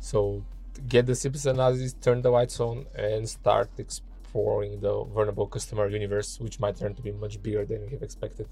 So 0.00 0.44
get 0.88 1.06
the 1.06 1.12
CPS 1.12 1.46
analysis, 1.46 1.94
turn 2.00 2.22
the 2.22 2.30
lights 2.30 2.60
on 2.60 2.86
and 2.94 3.28
start 3.28 3.70
exploring 3.78 4.80
the 4.80 5.04
vulnerable 5.04 5.46
customer 5.46 5.88
universe, 5.88 6.40
which 6.40 6.60
might 6.60 6.76
turn 6.76 6.94
to 6.94 7.02
be 7.02 7.12
much 7.12 7.42
bigger 7.42 7.64
than 7.64 7.82
you 7.82 7.90
have 7.90 8.02
expected 8.02 8.48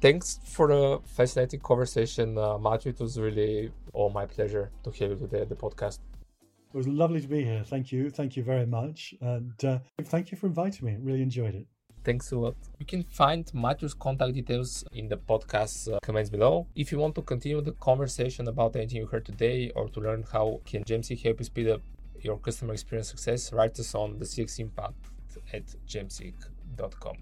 thanks 0.00 0.40
for 0.44 0.68
the 0.68 1.00
fascinating 1.04 1.60
conversation, 1.60 2.38
uh, 2.38 2.58
Matthew. 2.58 2.90
It 2.90 3.00
was 3.00 3.18
really 3.18 3.70
all 3.92 4.10
my 4.10 4.26
pleasure 4.26 4.70
to 4.84 4.90
have 4.90 5.10
you 5.10 5.16
today 5.16 5.40
at 5.42 5.48
the 5.48 5.56
podcast. 5.56 5.98
It 6.72 6.76
was 6.76 6.88
lovely 6.88 7.20
to 7.20 7.28
be 7.28 7.44
here. 7.44 7.62
Thank 7.64 7.92
you. 7.92 8.10
Thank 8.10 8.36
you 8.36 8.42
very 8.42 8.66
much. 8.66 9.14
And 9.20 9.64
uh, 9.64 9.78
thank 10.04 10.30
you 10.30 10.38
for 10.38 10.46
inviting 10.46 10.86
me. 10.86 10.96
Really 11.00 11.22
enjoyed 11.22 11.54
it. 11.54 11.66
Thanks 12.04 12.30
a 12.30 12.38
lot. 12.38 12.54
You 12.78 12.86
can 12.86 13.02
find 13.02 13.50
Matthew's 13.52 13.94
contact 13.94 14.34
details 14.34 14.84
in 14.92 15.08
the 15.08 15.16
podcast 15.16 15.92
uh, 15.92 15.98
comments 16.00 16.30
below. 16.30 16.66
If 16.76 16.92
you 16.92 16.98
want 16.98 17.16
to 17.16 17.22
continue 17.22 17.60
the 17.60 17.72
conversation 17.72 18.46
about 18.46 18.76
anything 18.76 18.98
you 18.98 19.06
heard 19.06 19.24
today 19.24 19.72
or 19.74 19.88
to 19.88 20.00
learn 20.00 20.24
how 20.32 20.60
can 20.64 20.84
Gemseek 20.84 21.22
help 21.24 21.40
you 21.40 21.44
speed 21.46 21.68
up 21.68 21.80
your 22.20 22.38
customer 22.38 22.74
experience 22.74 23.08
success, 23.08 23.52
write 23.52 23.78
us 23.80 23.94
on 23.94 24.18
the 24.18 24.24
CX 24.24 24.60
Impact 24.60 24.94
at 25.52 25.66
gemseek.com. 25.88 27.16